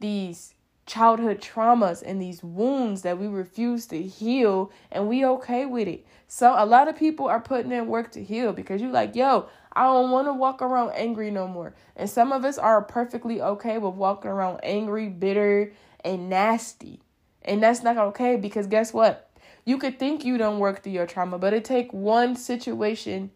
these 0.00 0.54
childhood 0.84 1.40
traumas 1.40 2.02
and 2.04 2.20
these 2.20 2.42
wounds 2.42 3.02
that 3.02 3.18
we 3.18 3.26
refuse 3.26 3.86
to 3.86 4.00
heal 4.00 4.70
and 4.92 5.08
we 5.08 5.24
okay 5.24 5.66
with 5.66 5.88
it. 5.88 6.06
So 6.28 6.54
a 6.56 6.66
lot 6.66 6.88
of 6.88 6.96
people 6.96 7.26
are 7.26 7.40
putting 7.40 7.72
in 7.72 7.86
work 7.86 8.12
to 8.12 8.22
heal 8.22 8.52
because 8.52 8.80
you 8.80 8.90
like, 8.90 9.16
yo, 9.16 9.48
I 9.72 9.84
don't 9.84 10.10
want 10.10 10.28
to 10.28 10.32
walk 10.32 10.62
around 10.62 10.92
angry 10.92 11.30
no 11.30 11.48
more. 11.48 11.74
And 11.96 12.08
some 12.08 12.32
of 12.32 12.44
us 12.44 12.56
are 12.56 12.82
perfectly 12.82 13.40
okay 13.40 13.78
with 13.78 13.94
walking 13.94 14.30
around 14.30 14.60
angry, 14.62 15.08
bitter, 15.08 15.72
and 16.04 16.28
nasty. 16.28 17.00
And 17.42 17.62
that's 17.62 17.82
not 17.82 17.96
okay 17.96 18.36
because 18.36 18.66
guess 18.66 18.92
what? 18.92 19.30
You 19.64 19.78
could 19.78 19.98
think 19.98 20.24
you 20.24 20.38
don't 20.38 20.60
work 20.60 20.82
through 20.82 20.92
your 20.92 21.06
trauma, 21.06 21.38
but 21.38 21.52
it 21.52 21.64
take 21.64 21.92
one 21.92 22.36
situation 22.36 23.30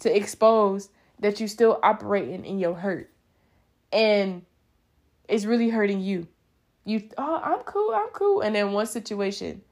to 0.00 0.16
expose 0.16 0.90
that 1.18 1.40
you 1.40 1.48
still 1.48 1.78
operating 1.82 2.44
in 2.44 2.58
your 2.58 2.74
hurt. 2.74 3.10
And 3.92 4.42
it's 5.28 5.44
really 5.44 5.70
hurting 5.70 6.00
you. 6.00 6.28
You 6.84 7.08
oh, 7.16 7.40
I'm 7.42 7.60
cool, 7.60 7.94
I'm 7.94 8.08
cool. 8.08 8.40
And 8.40 8.54
then 8.54 8.72
one 8.72 8.86
situation, 8.86 9.62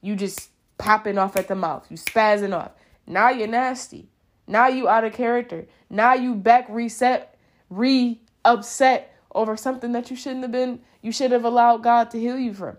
you 0.00 0.16
just 0.16 0.50
popping 0.76 1.18
off 1.18 1.36
at 1.36 1.48
the 1.48 1.54
mouth. 1.54 1.86
You 1.90 1.96
spazzing 1.96 2.56
off. 2.56 2.72
Now 3.06 3.30
you're 3.30 3.48
nasty. 3.48 4.08
Now 4.46 4.68
you 4.68 4.88
out 4.88 5.04
of 5.04 5.12
character. 5.12 5.66
Now 5.90 6.14
you 6.14 6.34
back 6.34 6.66
reset, 6.68 7.38
re 7.70 8.20
upset 8.44 9.14
over 9.34 9.56
something 9.56 9.92
that 9.92 10.10
you 10.10 10.16
shouldn't 10.16 10.42
have 10.42 10.52
been, 10.52 10.80
you 11.02 11.12
should 11.12 11.32
have 11.32 11.44
allowed 11.44 11.82
God 11.82 12.10
to 12.10 12.18
heal 12.18 12.38
you 12.38 12.54
from. 12.54 12.76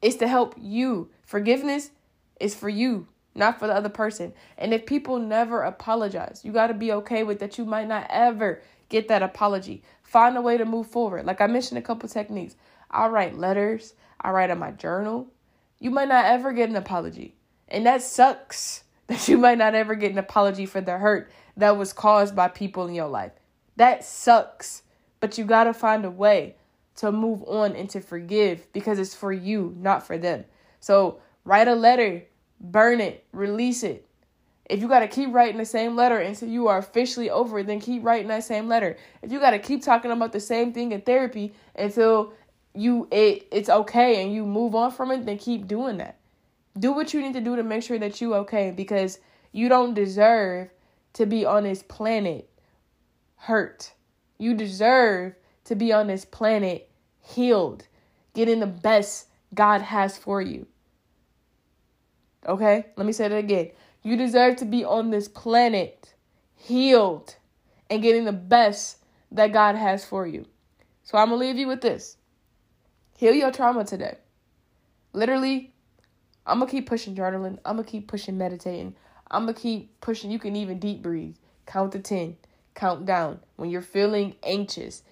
It's 0.00 0.16
to 0.16 0.28
help 0.28 0.54
you. 0.58 1.10
Forgiveness 1.22 1.90
is 2.40 2.54
for 2.54 2.68
you, 2.68 3.08
not 3.34 3.58
for 3.58 3.66
the 3.66 3.74
other 3.74 3.88
person. 3.88 4.32
And 4.56 4.72
if 4.72 4.86
people 4.86 5.18
never 5.18 5.62
apologize, 5.62 6.42
you 6.44 6.52
got 6.52 6.68
to 6.68 6.74
be 6.74 6.92
okay 6.92 7.24
with 7.24 7.40
that. 7.40 7.58
You 7.58 7.64
might 7.64 7.88
not 7.88 8.06
ever 8.10 8.62
get 8.94 9.08
that 9.08 9.24
apology. 9.24 9.82
Find 10.04 10.36
a 10.36 10.40
way 10.40 10.56
to 10.56 10.64
move 10.64 10.86
forward. 10.86 11.26
Like 11.26 11.40
I 11.40 11.48
mentioned 11.48 11.78
a 11.78 11.82
couple 11.82 12.08
techniques. 12.08 12.54
I'll 12.92 13.10
write 13.10 13.36
letters, 13.36 13.94
I 14.20 14.30
write 14.30 14.50
in 14.50 14.58
my 14.58 14.70
journal. 14.70 15.26
You 15.80 15.90
might 15.90 16.06
not 16.06 16.26
ever 16.26 16.52
get 16.52 16.70
an 16.70 16.76
apology. 16.76 17.34
And 17.66 17.84
that 17.86 18.02
sucks 18.02 18.84
that 19.08 19.26
you 19.26 19.36
might 19.36 19.58
not 19.58 19.74
ever 19.74 19.96
get 19.96 20.12
an 20.12 20.18
apology 20.18 20.64
for 20.64 20.80
the 20.80 20.96
hurt 20.98 21.32
that 21.56 21.76
was 21.76 21.92
caused 21.92 22.36
by 22.36 22.46
people 22.46 22.86
in 22.86 22.94
your 22.94 23.08
life. 23.08 23.32
That 23.74 24.04
sucks. 24.04 24.82
But 25.18 25.38
you 25.38 25.44
got 25.44 25.64
to 25.64 25.74
find 25.74 26.04
a 26.04 26.10
way 26.10 26.54
to 26.96 27.10
move 27.10 27.42
on 27.42 27.74
and 27.74 27.90
to 27.90 28.00
forgive 28.00 28.72
because 28.72 29.00
it's 29.00 29.14
for 29.14 29.32
you, 29.32 29.74
not 29.76 30.06
for 30.06 30.16
them. 30.16 30.44
So 30.78 31.18
write 31.44 31.66
a 31.66 31.74
letter, 31.74 32.22
burn 32.60 33.00
it, 33.00 33.26
release 33.32 33.82
it. 33.82 34.06
If 34.66 34.80
you 34.80 34.88
got 34.88 35.00
to 35.00 35.08
keep 35.08 35.32
writing 35.32 35.58
the 35.58 35.66
same 35.66 35.94
letter 35.94 36.18
until 36.18 36.48
you 36.48 36.68
are 36.68 36.78
officially 36.78 37.28
over 37.30 37.58
it, 37.58 37.66
then 37.66 37.80
keep 37.80 38.02
writing 38.02 38.28
that 38.28 38.44
same 38.44 38.66
letter. 38.66 38.96
If 39.22 39.30
you 39.30 39.38
got 39.38 39.50
to 39.50 39.58
keep 39.58 39.82
talking 39.82 40.10
about 40.10 40.32
the 40.32 40.40
same 40.40 40.72
thing 40.72 40.92
in 40.92 41.02
therapy 41.02 41.54
until 41.76 42.32
you 42.76 43.06
it 43.12 43.46
it's 43.52 43.68
okay 43.68 44.22
and 44.22 44.32
you 44.34 44.44
move 44.44 44.74
on 44.74 44.90
from 44.90 45.10
it, 45.10 45.26
then 45.26 45.38
keep 45.38 45.68
doing 45.68 45.98
that. 45.98 46.18
Do 46.78 46.92
what 46.92 47.12
you 47.14 47.20
need 47.20 47.34
to 47.34 47.40
do 47.40 47.56
to 47.56 47.62
make 47.62 47.82
sure 47.82 47.98
that 47.98 48.20
you 48.20 48.34
okay 48.36 48.70
because 48.70 49.18
you 49.52 49.68
don't 49.68 49.94
deserve 49.94 50.70
to 51.12 51.26
be 51.26 51.44
on 51.44 51.62
this 51.64 51.82
planet 51.82 52.48
hurt. 53.36 53.92
You 54.38 54.54
deserve 54.54 55.34
to 55.64 55.74
be 55.76 55.92
on 55.92 56.06
this 56.08 56.24
planet 56.24 56.90
healed, 57.20 57.86
getting 58.34 58.60
the 58.60 58.66
best 58.66 59.28
God 59.54 59.80
has 59.80 60.18
for 60.18 60.42
you. 60.42 60.66
Okay? 62.46 62.86
Let 62.96 63.06
me 63.06 63.12
say 63.12 63.28
that 63.28 63.36
again. 63.36 63.70
You 64.04 64.16
deserve 64.16 64.56
to 64.56 64.66
be 64.66 64.84
on 64.84 65.10
this 65.10 65.28
planet 65.28 66.14
healed 66.54 67.36
and 67.88 68.02
getting 68.02 68.26
the 68.26 68.32
best 68.32 68.98
that 69.32 69.52
God 69.52 69.76
has 69.76 70.04
for 70.04 70.26
you. 70.26 70.46
So 71.02 71.18
I'm 71.18 71.30
going 71.30 71.40
to 71.40 71.46
leave 71.46 71.56
you 71.56 71.66
with 71.66 71.80
this. 71.80 72.18
Heal 73.16 73.34
your 73.34 73.50
trauma 73.50 73.84
today. 73.84 74.18
Literally, 75.14 75.72
I'm 76.46 76.58
going 76.58 76.68
to 76.68 76.76
keep 76.76 76.86
pushing 76.86 77.16
journaling. 77.16 77.58
I'm 77.64 77.76
going 77.76 77.84
to 77.84 77.90
keep 77.90 78.06
pushing 78.06 78.36
meditating. 78.36 78.94
I'm 79.30 79.44
going 79.44 79.54
to 79.54 79.60
keep 79.60 80.00
pushing. 80.00 80.30
You 80.30 80.38
can 80.38 80.54
even 80.54 80.78
deep 80.78 81.02
breathe. 81.02 81.36
Count 81.66 81.92
to 81.92 81.98
10. 81.98 82.36
Count 82.74 83.06
down. 83.06 83.40
When 83.56 83.70
you're 83.70 83.80
feeling 83.82 84.36
anxious, 84.42 85.02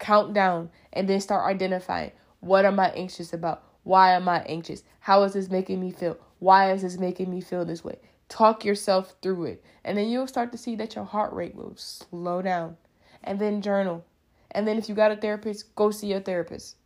count 0.00 0.34
down 0.34 0.70
and 0.92 1.08
then 1.08 1.20
start 1.20 1.48
identifying 1.48 2.12
what 2.40 2.64
am 2.64 2.78
I 2.80 2.90
anxious 2.90 3.32
about? 3.32 3.64
Why 3.82 4.12
am 4.12 4.28
I 4.28 4.40
anxious? 4.42 4.82
How 5.00 5.22
is 5.22 5.32
this 5.32 5.50
making 5.50 5.80
me 5.80 5.90
feel? 5.90 6.16
Why 6.38 6.72
is 6.72 6.82
this 6.82 6.98
making 6.98 7.30
me 7.30 7.40
feel 7.40 7.64
this 7.64 7.84
way? 7.84 7.98
Talk 8.28 8.64
yourself 8.64 9.14
through 9.22 9.44
it. 9.46 9.64
And 9.84 9.96
then 9.96 10.08
you'll 10.08 10.26
start 10.26 10.52
to 10.52 10.58
see 10.58 10.76
that 10.76 10.94
your 10.94 11.04
heart 11.04 11.32
rate 11.32 11.54
will 11.54 11.74
slow 11.76 12.42
down. 12.42 12.76
And 13.24 13.40
then 13.40 13.62
journal. 13.62 14.04
And 14.50 14.66
then 14.66 14.78
if 14.78 14.88
you 14.88 14.94
got 14.94 15.12
a 15.12 15.16
therapist, 15.16 15.74
go 15.74 15.90
see 15.90 16.08
your 16.08 16.20
therapist. 16.20 16.76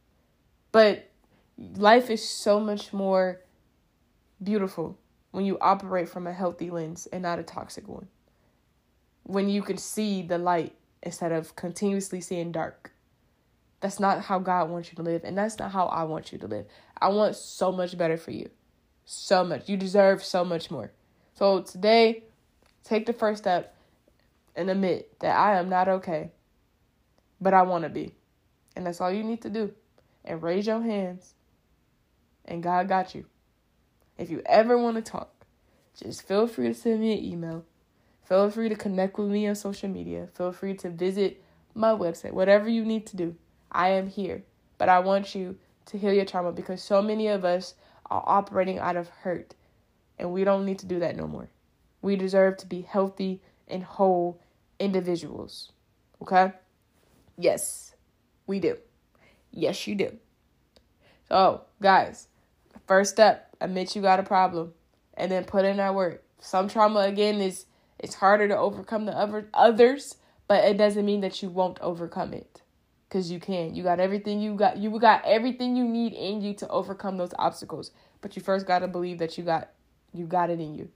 But 0.71 1.11
life 1.59 2.11
is 2.11 2.27
so 2.27 2.61
much 2.61 2.93
more 2.93 3.41
beautiful 4.43 4.99
when 5.31 5.45
you 5.45 5.59
operate 5.61 6.09
from 6.09 6.27
a 6.27 6.33
healthy 6.33 6.71
lens 6.71 7.07
and 7.13 7.23
not 7.23 7.39
a 7.39 7.43
toxic 7.43 7.89
one. 7.89 8.09
When 9.25 9.49
you 9.49 9.63
can 9.63 9.79
see 9.79 10.23
the 10.23 10.39
light 10.39 10.75
instead 11.03 11.33
of 11.33 11.57
continuously 11.57 12.21
seeing 12.21 12.53
dark. 12.53 12.93
That's 13.81 13.99
not 13.99 14.23
how 14.23 14.39
God 14.39 14.71
wants 14.71 14.91
you 14.91 14.97
to 14.97 15.03
live, 15.03 15.25
and 15.25 15.37
that's 15.37 15.59
not 15.59 15.73
how 15.73 15.87
I 15.87 16.05
want 16.05 16.33
you 16.33 16.39
to 16.39 16.47
live. 16.47 16.67
I 17.01 17.09
want 17.09 17.35
so 17.35 17.73
much 17.73 17.99
better 17.99 18.17
for 18.17 18.31
you. 18.31 18.49
So 19.05 19.43
much. 19.43 19.69
You 19.69 19.77
deserve 19.77 20.23
so 20.23 20.45
much 20.45 20.71
more. 20.71 20.93
So 21.35 21.63
today, 21.63 22.25
take 22.85 23.07
the 23.07 23.13
first 23.13 23.43
step 23.43 23.75
and 24.55 24.69
admit 24.69 25.19
that 25.21 25.37
I 25.37 25.59
am 25.59 25.69
not 25.69 25.89
okay, 25.89 26.31
but 27.41 27.55
I 27.55 27.63
want 27.63 27.85
to 27.85 27.91
be. 27.91 28.15
And 28.77 28.87
that's 28.87 29.01
all 29.01 29.11
you 29.11 29.25
need 29.25 29.43
to 29.43 29.51
do. 29.51 29.73
And 30.25 30.43
raise 30.43 30.67
your 30.67 30.81
hands, 30.81 31.35
and 32.45 32.63
God 32.63 32.89
got 32.89 33.15
you. 33.15 33.25
If 34.19 34.31
you 34.31 34.43
ever 34.47 34.79
want 34.79 34.97
to 34.97 35.03
talk, 35.03 35.47
just 36.01 36.27
feel 36.27 36.47
free 36.47 36.69
to 36.69 36.75
send 36.75 37.01
me 37.01 37.13
an 37.13 37.25
email. 37.25 37.65
Feel 38.25 38.51
free 38.51 38.69
to 38.69 38.77
connect 38.77 39.19
with 39.19 39.29
me 39.29 39.49
on 39.49 39.55
social 39.57 39.89
media. 39.89 40.29
Feel 40.35 40.53
free 40.53 40.75
to 40.75 40.91
visit 40.91 41.43
my 41.75 41.91
website. 41.91 42.33
Whatever 42.33 42.69
you 42.69 42.85
need 42.85 43.07
to 43.07 43.17
do, 43.17 43.35
I 43.71 43.89
am 43.91 44.09
here. 44.09 44.45
But 44.79 44.89
I 44.89 45.01
want 45.01 45.35
you 45.35 45.57
to 45.87 45.99
heal 45.99 46.13
your 46.13 46.25
trauma 46.25 46.53
because 46.53 46.83
so 46.83 47.03
many 47.03 47.29
of 47.29 47.45
us 47.45 47.75
are 48.11 48.23
operating 48.27 48.79
out 48.79 48.97
of 48.97 49.09
hurt 49.09 49.55
and 50.23 50.33
we 50.33 50.45
don't 50.45 50.65
need 50.65 50.79
to 50.81 50.87
do 50.87 51.01
that 51.01 51.17
no 51.17 51.27
more. 51.27 51.51
We 52.01 52.17
deserve 52.17 52.57
to 52.59 52.67
be 52.67 52.83
healthy 52.83 53.43
and 53.69 53.85
whole 53.85 54.41
individuals. 54.79 55.73
Okay? 56.23 56.53
Yes, 57.37 57.95
we 58.47 58.61
do. 58.61 58.79
Yes, 59.51 59.87
you 59.87 59.97
do. 59.97 60.17
So, 61.29 61.63
guys, 61.83 62.29
first 62.87 63.13
step 63.13 63.57
admit 63.61 63.97
you 63.97 64.03
got 64.03 64.21
a 64.21 64.25
problem. 64.25 64.75
and 65.15 65.31
then 65.31 65.45
put 65.45 65.65
in 65.67 65.79
that 65.79 65.95
work. 65.95 66.25
Some 66.41 66.69
trauma 66.69 67.01
again 67.01 67.41
is 67.41 67.67
it's 67.99 68.15
harder 68.17 68.49
to 68.49 68.57
overcome 68.59 69.07
than 69.07 69.15
other 69.15 69.49
others, 69.55 70.17
but 70.49 70.65
it 70.65 70.79
doesn't 70.79 71.05
mean 71.07 71.21
that 71.23 71.43
you 71.43 71.51
won't 71.51 71.79
overcome 71.81 72.33
it. 72.35 72.63
Cause 73.11 73.31
you 73.31 73.41
can. 73.41 73.75
You 73.75 73.83
got 73.83 74.01
everything 74.01 74.41
you 74.41 74.55
got 74.57 74.79
you 74.79 74.91
got 74.99 75.25
everything 75.27 75.77
you 75.77 75.85
need 75.87 76.15
in 76.15 76.41
you 76.43 76.55
to 76.55 76.69
overcome 76.69 77.19
those 77.19 77.35
obstacles. 77.39 77.91
But 78.23 78.37
you 78.37 78.43
first 78.43 78.67
gotta 78.67 78.89
believe 78.89 79.19
that 79.19 79.39
you 79.39 79.45
got 79.45 79.71
you 80.13 80.27
got 80.27 80.51
it 80.51 80.61
in 80.61 80.75
you. 80.75 80.89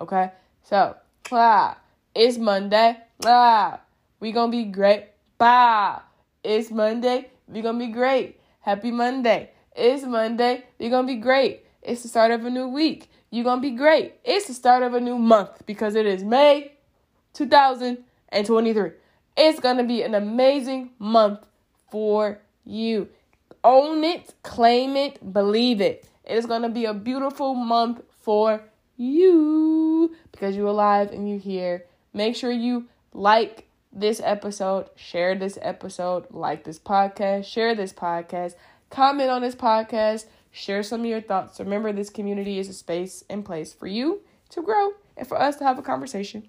Okay? 0.00 0.30
So 0.62 0.96
ah, 1.32 1.78
it's 2.14 2.38
Monday. 2.38 2.96
Ah, 3.24 3.80
we 4.18 4.32
gonna 4.32 4.52
be 4.52 4.64
great. 4.64 5.06
Bah. 5.38 6.00
It's 6.42 6.70
Monday. 6.70 7.28
We 7.48 7.60
gonna 7.60 7.78
be 7.78 7.88
great. 7.88 8.40
Happy 8.60 8.90
Monday. 8.90 9.50
It's 9.76 10.04
Monday. 10.04 10.64
we 10.78 10.88
gonna 10.88 11.06
be 11.06 11.16
great. 11.16 11.64
It's 11.82 12.02
the 12.02 12.08
start 12.08 12.30
of 12.30 12.44
a 12.44 12.50
new 12.50 12.68
week. 12.68 13.10
You're 13.30 13.44
gonna 13.44 13.60
be 13.60 13.70
great. 13.70 14.14
It's 14.24 14.46
the 14.46 14.54
start 14.54 14.82
of 14.82 14.94
a 14.94 15.00
new 15.00 15.18
month 15.18 15.64
because 15.66 15.94
it 15.94 16.06
is 16.06 16.24
May 16.24 16.72
2023. 17.34 18.90
It's 19.36 19.60
gonna 19.60 19.84
be 19.84 20.02
an 20.02 20.14
amazing 20.14 20.90
month 20.98 21.40
for 21.90 22.40
you. 22.64 23.08
Own 23.62 24.04
it, 24.04 24.34
claim 24.42 24.96
it, 24.96 25.32
believe 25.32 25.80
it. 25.80 26.06
It 26.24 26.36
is 26.36 26.46
gonna 26.46 26.68
be 26.68 26.84
a 26.84 26.94
beautiful 26.94 27.54
month 27.54 28.02
for 28.20 28.62
you 28.96 30.14
because 30.32 30.56
you're 30.56 30.68
alive 30.68 31.10
and 31.12 31.28
you're 31.28 31.38
here. 31.38 31.86
Make 32.12 32.36
sure 32.36 32.52
you 32.52 32.86
like 33.12 33.66
this 33.92 34.20
episode, 34.22 34.88
share 34.96 35.34
this 35.34 35.58
episode, 35.62 36.26
like 36.30 36.64
this 36.64 36.78
podcast, 36.78 37.44
share 37.44 37.74
this 37.74 37.92
podcast, 37.92 38.54
comment 38.90 39.30
on 39.30 39.42
this 39.42 39.54
podcast, 39.54 40.26
share 40.50 40.82
some 40.82 41.00
of 41.00 41.06
your 41.06 41.20
thoughts. 41.20 41.58
Remember, 41.58 41.92
this 41.92 42.10
community 42.10 42.58
is 42.58 42.68
a 42.68 42.74
space 42.74 43.24
and 43.28 43.44
place 43.44 43.72
for 43.72 43.86
you 43.86 44.20
to 44.50 44.62
grow 44.62 44.92
and 45.16 45.26
for 45.26 45.40
us 45.40 45.56
to 45.56 45.64
have 45.64 45.78
a 45.78 45.82
conversation 45.82 46.46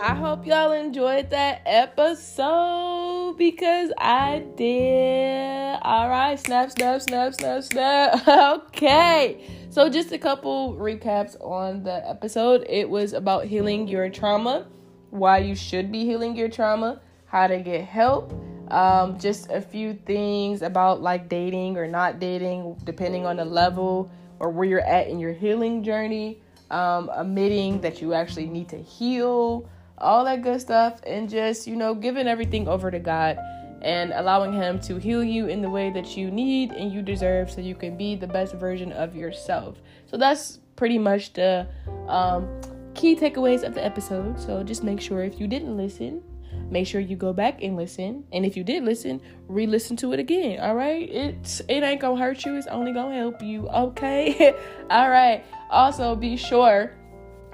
I 0.00 0.14
hope 0.14 0.46
y'all 0.46 0.72
enjoyed 0.72 1.30
that 1.30 1.62
episode 1.66 3.17
because 3.36 3.90
I 3.98 4.44
did. 4.56 5.78
All 5.82 6.08
right, 6.08 6.38
snap, 6.38 6.70
snap, 6.70 7.02
snap, 7.02 7.34
snap, 7.34 7.62
snap. 7.62 8.28
okay, 8.68 9.44
so 9.70 9.88
just 9.88 10.12
a 10.12 10.18
couple 10.18 10.74
recaps 10.74 11.36
on 11.40 11.82
the 11.82 12.08
episode. 12.08 12.64
It 12.68 12.88
was 12.88 13.12
about 13.12 13.44
healing 13.44 13.88
your 13.88 14.08
trauma, 14.10 14.66
why 15.10 15.38
you 15.38 15.54
should 15.54 15.92
be 15.92 16.04
healing 16.04 16.36
your 16.36 16.48
trauma, 16.48 17.00
how 17.26 17.46
to 17.46 17.58
get 17.58 17.84
help. 17.84 18.32
Um, 18.70 19.18
just 19.18 19.50
a 19.50 19.60
few 19.60 19.94
things 19.94 20.62
about 20.62 21.00
like 21.02 21.28
dating 21.28 21.76
or 21.76 21.86
not 21.86 22.20
dating, 22.20 22.76
depending 22.84 23.26
on 23.26 23.36
the 23.36 23.44
level 23.44 24.10
or 24.40 24.50
where 24.50 24.68
you're 24.68 24.80
at 24.80 25.08
in 25.08 25.18
your 25.18 25.32
healing 25.32 25.82
journey. 25.82 26.40
Um, 26.70 27.10
admitting 27.14 27.80
that 27.80 28.02
you 28.02 28.12
actually 28.12 28.46
need 28.46 28.68
to 28.68 28.76
heal 28.76 29.68
all 30.00 30.24
that 30.24 30.42
good 30.42 30.60
stuff, 30.60 31.00
and 31.06 31.28
just, 31.28 31.66
you 31.66 31.76
know, 31.76 31.94
giving 31.94 32.26
everything 32.26 32.68
over 32.68 32.90
to 32.90 32.98
God 32.98 33.38
and 33.82 34.12
allowing 34.12 34.52
Him 34.52 34.80
to 34.80 34.96
heal 34.96 35.22
you 35.22 35.46
in 35.46 35.62
the 35.62 35.70
way 35.70 35.90
that 35.90 36.16
you 36.16 36.30
need 36.30 36.72
and 36.72 36.92
you 36.92 37.02
deserve 37.02 37.50
so 37.50 37.60
you 37.60 37.74
can 37.74 37.96
be 37.96 38.16
the 38.16 38.26
best 38.26 38.54
version 38.54 38.92
of 38.92 39.14
yourself. 39.14 39.80
So 40.06 40.16
that's 40.16 40.58
pretty 40.76 40.98
much 40.98 41.32
the 41.32 41.66
um, 42.08 42.48
key 42.94 43.14
takeaways 43.14 43.62
of 43.62 43.74
the 43.74 43.84
episode. 43.84 44.40
So 44.40 44.62
just 44.62 44.82
make 44.82 45.00
sure 45.00 45.22
if 45.22 45.40
you 45.40 45.46
didn't 45.46 45.76
listen, 45.76 46.22
make 46.70 46.86
sure 46.86 47.00
you 47.00 47.16
go 47.16 47.32
back 47.32 47.62
and 47.62 47.76
listen. 47.76 48.24
And 48.32 48.44
if 48.44 48.56
you 48.56 48.64
did 48.64 48.84
listen, 48.84 49.20
re-listen 49.48 49.96
to 49.98 50.12
it 50.12 50.20
again. 50.20 50.60
All 50.60 50.74
right, 50.74 51.08
it's 51.08 51.60
it 51.68 51.82
ain't 51.82 52.00
gonna 52.00 52.20
hurt 52.20 52.44
you. 52.44 52.56
It's 52.56 52.66
only 52.66 52.92
gonna 52.92 53.16
help 53.16 53.42
you. 53.42 53.68
Okay. 53.68 54.54
all 54.90 55.10
right. 55.10 55.44
Also, 55.70 56.14
be 56.14 56.36
sure 56.36 56.92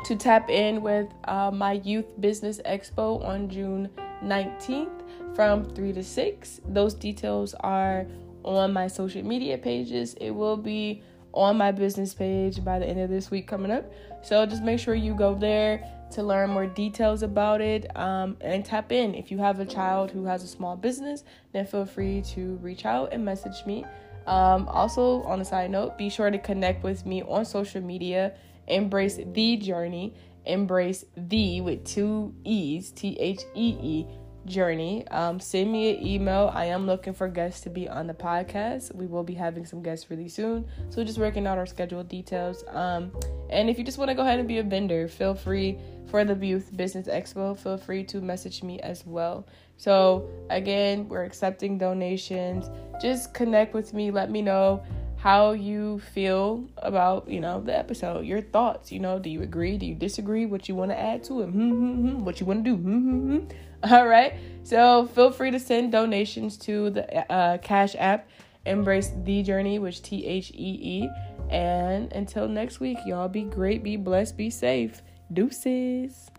to 0.05 0.17
tap 0.17 0.51
in 0.51 0.83
with 0.83 1.09
uh, 1.25 1.51
my 1.51 1.73
Youth 1.73 2.21
Business 2.21 2.61
Expo 2.67 3.25
on 3.25 3.49
June 3.49 3.89
19th 4.23 5.03
from 5.35 5.65
3 5.65 5.95
to 5.95 6.05
6. 6.05 6.61
Those 6.69 6.93
details 6.93 7.55
are 7.61 8.07
on 8.43 8.75
my 8.75 8.87
social 8.87 9.23
media 9.23 9.57
pages. 9.57 10.13
It 10.21 10.31
will 10.31 10.59
be 10.59 11.03
on 11.33 11.57
my 11.57 11.73
business 11.73 12.13
page 12.13 12.63
by 12.63 12.79
the 12.79 12.87
end 12.87 13.01
of 13.01 13.09
this 13.09 13.31
week 13.31 13.49
coming 13.49 13.71
up. 13.71 13.91
So 14.23 14.45
just 14.45 14.63
make 14.63 14.79
sure 14.79 14.95
you 14.95 15.15
go 15.15 15.35
there 15.35 15.83
to 16.13 16.23
learn 16.23 16.51
more 16.51 16.67
details 16.67 17.23
about 17.23 17.63
it 17.63 17.87
um, 17.97 18.37
and 18.43 18.63
tap 18.63 18.93
in. 18.93 19.15
If 19.15 19.31
you 19.31 19.39
have 19.39 19.59
a 19.59 19.67
child 19.67 20.11
who 20.11 20.27
has 20.27 20.45
a 20.45 20.49
small 20.49 20.77
business, 20.77 21.25
then 21.53 21.65
feel 21.67 21.87
free 21.87 22.21
to 22.35 22.57
reach 22.57 22.85
out 22.85 23.13
and 23.15 23.25
message 23.25 23.65
me. 23.65 23.87
Um, 24.27 24.69
also, 24.69 25.23
on 25.23 25.41
a 25.41 25.45
side 25.47 25.71
note, 25.71 25.97
be 25.97 26.11
sure 26.11 26.31
to 26.31 26.39
connect 26.39 26.85
with 26.85 27.07
me 27.07 27.23
on 27.23 27.47
social 27.47 27.81
media 27.81 28.35
Embrace 28.67 29.19
the 29.25 29.57
journey. 29.57 30.15
Embrace 30.47 31.05
the 31.17 31.61
with 31.61 31.85
two 31.85 32.35
E's, 32.45 32.91
T 32.91 33.17
H 33.19 33.43
E 33.55 33.77
E 33.81 34.07
journey. 34.47 35.07
Um, 35.09 35.41
send 35.41 35.73
me 35.73 35.95
an 35.95 36.07
email. 36.07 36.51
I 36.53 36.67
am 36.67 36.87
looking 36.87 37.15
for 37.15 37.29
guests 37.29 37.63
to 37.63 37.71
be 37.71 37.89
on 37.89 38.07
the 38.07 38.15
podcast. 38.15 38.95
We 38.95 39.07
will 39.07 39.23
be 39.23 39.35
having 39.35 39.65
some 39.65 39.83
guests 39.83 40.11
really 40.11 40.29
soon. 40.29 40.67
So 40.91 41.03
just 41.05 41.19
working 41.19 41.47
out 41.47 41.59
our 41.59 41.67
schedule 41.67 42.05
details. 42.05 42.65
Um, 42.69 43.13
and 43.51 43.71
if 43.71 43.79
you 43.79 43.85
just 43.85 43.99
want 43.99 44.11
to 44.11 44.15
go 44.15 44.23
ahead 44.23 44.39
and 44.39 44.49
be 44.49 44.59
a 44.59 44.63
vendor, 44.63 45.09
feel 45.09 45.35
free 45.35 45.79
for 46.07 46.25
the 46.25 46.35
Youth 46.35 46.77
Business 46.77 47.09
Expo. 47.09 47.57
Feel 47.57 47.79
free 47.79 48.05
to 48.05 48.21
message 48.21 48.63
me 48.63 48.81
as 48.81 49.07
well. 49.07 49.47
So 49.77 50.29
again, 50.51 51.09
we're 51.09 51.25
accepting 51.25 51.79
donations. 51.79 52.71
Just 53.01 53.35
connect 53.35 53.75
with 53.75 53.95
me. 53.95 54.11
Let 54.11 54.31
me 54.31 54.43
know 54.43 54.85
how 55.25 55.53
you 55.53 55.99
feel 56.13 56.69
about 56.77 57.27
you 57.27 57.41
know 57.41 57.59
the 57.59 57.75
episode 57.75 58.27
your 58.27 58.43
thoughts 58.43 58.93
you 58.93 59.01
know 59.01 59.19
do 59.19 59.31
you 59.31 59.41
agree 59.41 59.79
do 59.79 59.87
you 59.87 59.95
disagree 59.95 60.45
what 60.45 60.69
you 60.69 60.75
want 60.75 60.91
to 60.91 60.99
add 61.01 61.25
to 61.25 61.41
it 61.41 61.47
mm-hmm, 61.47 62.23
what 62.27 62.41
you 62.41 62.45
want 62.45 62.63
to 62.63 62.71
do 62.71 62.77
mm-hmm. 62.77 63.39
all 63.91 64.07
right? 64.07 64.35
So 64.65 65.07
feel 65.07 65.31
free 65.31 65.51
to 65.51 65.59
send 65.59 65.93
donations 65.93 66.59
to 66.59 66.91
the 66.91 67.33
uh, 67.33 67.57
cash 67.59 67.97
app 67.99 68.29
embrace 68.67 69.13
the 69.25 69.43
journey 69.43 69.79
which 69.79 70.03
t-h-e-e 70.03 71.09
and 71.51 72.13
until 72.13 72.47
next 72.47 72.81
week 72.81 72.99
y'all 73.07 73.29
be 73.29 73.45
great 73.45 73.83
be 73.83 73.97
blessed 73.97 74.37
be 74.37 74.51
safe. 74.51 75.01
Deuces 75.33 76.31